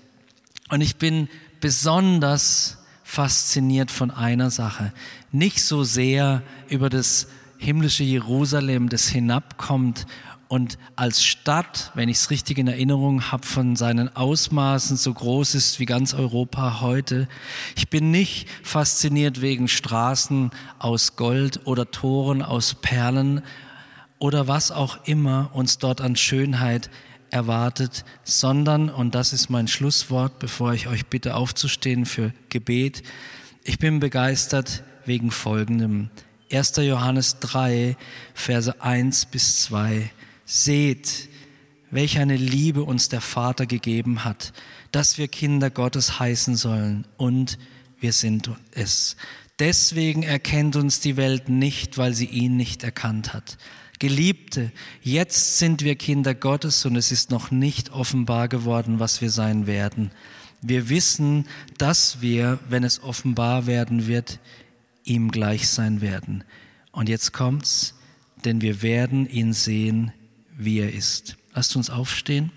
Und 0.69 0.81
ich 0.81 0.95
bin 0.95 1.29
besonders 1.61 2.79
fasziniert 3.07 3.89
von 3.89 4.11
einer 4.11 4.51
Sache. 4.51 4.91
Nicht 5.31 5.63
so 5.63 5.85
sehr 5.85 6.43
über 6.67 6.89
das 6.89 7.27
himmlische 7.57 8.03
Jerusalem, 8.03 8.89
das 8.89 9.07
hinabkommt 9.07 10.05
und 10.49 10.77
als 10.97 11.23
Stadt, 11.23 11.91
wenn 11.95 12.09
ich 12.09 12.17
es 12.17 12.29
richtig 12.29 12.57
in 12.57 12.67
Erinnerung 12.67 13.31
habe, 13.31 13.47
von 13.47 13.77
seinen 13.77 14.13
Ausmaßen 14.13 14.97
so 14.97 15.13
groß 15.13 15.55
ist 15.55 15.79
wie 15.79 15.85
ganz 15.85 16.13
Europa 16.13 16.81
heute. 16.81 17.29
Ich 17.77 17.89
bin 17.89 18.11
nicht 18.11 18.49
fasziniert 18.61 19.39
wegen 19.39 19.69
Straßen 19.69 20.51
aus 20.77 21.15
Gold 21.15 21.65
oder 21.65 21.89
Toren 21.89 22.41
aus 22.41 22.75
Perlen 22.75 23.41
oder 24.19 24.49
was 24.49 24.69
auch 24.69 25.05
immer 25.05 25.51
uns 25.53 25.77
dort 25.77 26.01
an 26.01 26.17
Schönheit 26.17 26.89
erwartet, 27.37 28.03
sondern, 28.23 28.89
und 28.89 29.13
das 29.13 29.31
ist 29.31 29.49
mein 29.49 29.67
Schlusswort, 29.67 30.39
bevor 30.39 30.73
ich 30.73 30.87
euch 30.87 31.05
bitte 31.05 31.35
aufzustehen 31.35 32.05
für 32.05 32.33
Gebet, 32.49 33.03
ich 33.63 33.77
bin 33.77 33.99
begeistert 33.99 34.83
wegen 35.05 35.29
Folgendem. 35.29 36.09
1. 36.51 36.77
Johannes 36.77 37.39
3, 37.39 37.95
Verse 38.33 38.81
1 38.81 39.25
bis 39.27 39.61
2. 39.63 40.09
Seht, 40.45 41.29
welch 41.91 42.17
eine 42.17 42.37
Liebe 42.37 42.83
uns 42.83 43.09
der 43.09 43.21
Vater 43.21 43.65
gegeben 43.65 44.23
hat, 44.23 44.51
dass 44.91 45.17
wir 45.17 45.27
Kinder 45.27 45.69
Gottes 45.69 46.19
heißen 46.19 46.55
sollen 46.55 47.05
und 47.17 47.59
wir 47.99 48.13
sind 48.13 48.49
es. 48.71 49.15
Deswegen 49.59 50.23
erkennt 50.23 50.75
uns 50.75 50.99
die 51.01 51.17
Welt 51.17 51.49
nicht, 51.49 51.97
weil 51.97 52.13
sie 52.13 52.25
ihn 52.25 52.57
nicht 52.57 52.83
erkannt 52.83 53.33
hat. 53.33 53.57
Geliebte, 53.99 54.71
jetzt 55.01 55.57
sind 55.57 55.81
wir 55.83 55.95
Kinder 55.95 56.35
Gottes 56.35 56.85
und 56.85 56.95
es 56.95 57.11
ist 57.11 57.31
noch 57.31 57.49
nicht 57.49 57.91
offenbar 57.91 58.47
geworden, 58.47 58.99
was 58.99 59.21
wir 59.21 59.31
sein 59.31 59.65
werden. 59.65 60.11
Wir 60.61 60.89
wissen, 60.89 61.47
dass 61.77 62.21
wir, 62.21 62.59
wenn 62.69 62.83
es 62.83 63.01
offenbar 63.01 63.65
werden 63.65 64.07
wird, 64.07 64.39
ihm 65.03 65.31
gleich 65.31 65.67
sein 65.69 66.01
werden. 66.01 66.43
Und 66.91 67.09
jetzt 67.09 67.33
kommt's, 67.33 67.95
denn 68.45 68.61
wir 68.61 68.81
werden 68.81 69.27
ihn 69.27 69.53
sehen, 69.53 70.11
wie 70.55 70.79
er 70.79 70.93
ist. 70.93 71.37
Lasst 71.53 71.75
uns 71.75 71.89
aufstehen. 71.89 72.51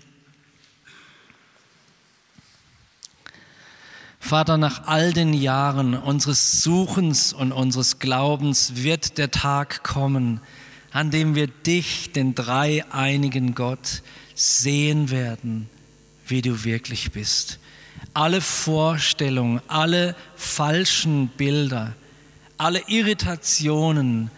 Vater, 4.19 4.57
nach 4.57 4.87
all 4.87 5.13
den 5.13 5.33
Jahren 5.33 5.95
unseres 5.95 6.61
Suchens 6.61 7.33
und 7.33 7.51
unseres 7.51 7.97
Glaubens 7.97 8.73
wird 8.75 9.17
der 9.17 9.31
Tag 9.31 9.83
kommen, 9.83 10.39
an 10.91 11.11
dem 11.11 11.35
wir 11.35 11.47
dich, 11.47 12.11
den 12.11 12.35
dreieinigen 12.35 13.55
Gott, 13.55 14.01
sehen 14.35 15.09
werden, 15.09 15.69
wie 16.27 16.41
du 16.41 16.63
wirklich 16.63 17.11
bist. 17.11 17.59
Alle 18.13 18.41
Vorstellungen, 18.41 19.61
alle 19.67 20.15
falschen 20.35 21.27
Bilder, 21.29 21.93
alle 22.57 22.81
Irritationen, 22.87 24.29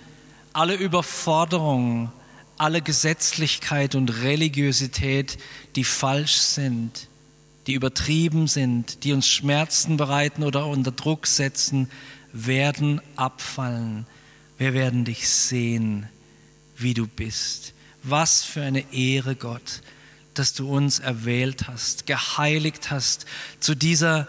alle 0.53 0.75
Überforderungen, 0.75 2.11
alle 2.57 2.81
Gesetzlichkeit 2.81 3.95
und 3.95 4.21
Religiosität, 4.21 5.37
die 5.75 5.83
falsch 5.83 6.35
sind, 6.35 7.07
die 7.65 7.73
übertrieben 7.73 8.47
sind, 8.47 9.03
die 9.03 9.13
uns 9.13 9.27
Schmerzen 9.27 9.97
bereiten 9.97 10.43
oder 10.43 10.67
unter 10.67 10.91
Druck 10.91 11.25
setzen, 11.25 11.89
werden 12.31 13.01
abfallen. 13.15 14.05
Wir 14.57 14.73
werden 14.73 15.05
dich 15.05 15.27
sehen, 15.27 16.07
wie 16.75 16.93
du 16.93 17.07
bist. 17.07 17.73
Was 18.03 18.43
für 18.43 18.61
eine 18.61 18.91
Ehre, 18.93 19.35
Gott, 19.35 19.81
dass 20.33 20.53
du 20.53 20.69
uns 20.69 20.99
erwählt 20.99 21.67
hast, 21.67 22.05
geheiligt 22.05 22.91
hast 22.91 23.25
zu 23.59 23.75
dieser 23.75 24.27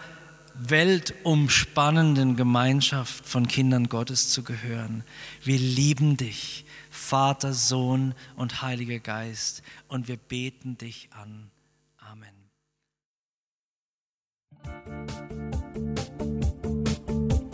weltumspannenden 0.54 2.36
Gemeinschaft 2.36 3.26
von 3.26 3.48
Kindern 3.48 3.88
Gottes 3.88 4.30
zu 4.30 4.44
gehören. 4.44 5.02
Wir 5.42 5.58
lieben 5.58 6.16
dich 6.16 6.64
Vater, 6.90 7.52
Sohn 7.52 8.14
und 8.36 8.62
Heiliger 8.62 8.98
Geist. 8.98 9.62
Und 9.88 10.08
wir 10.08 10.16
beten 10.16 10.78
dich 10.78 11.08
an. 11.12 11.50
Amen. 11.98 12.34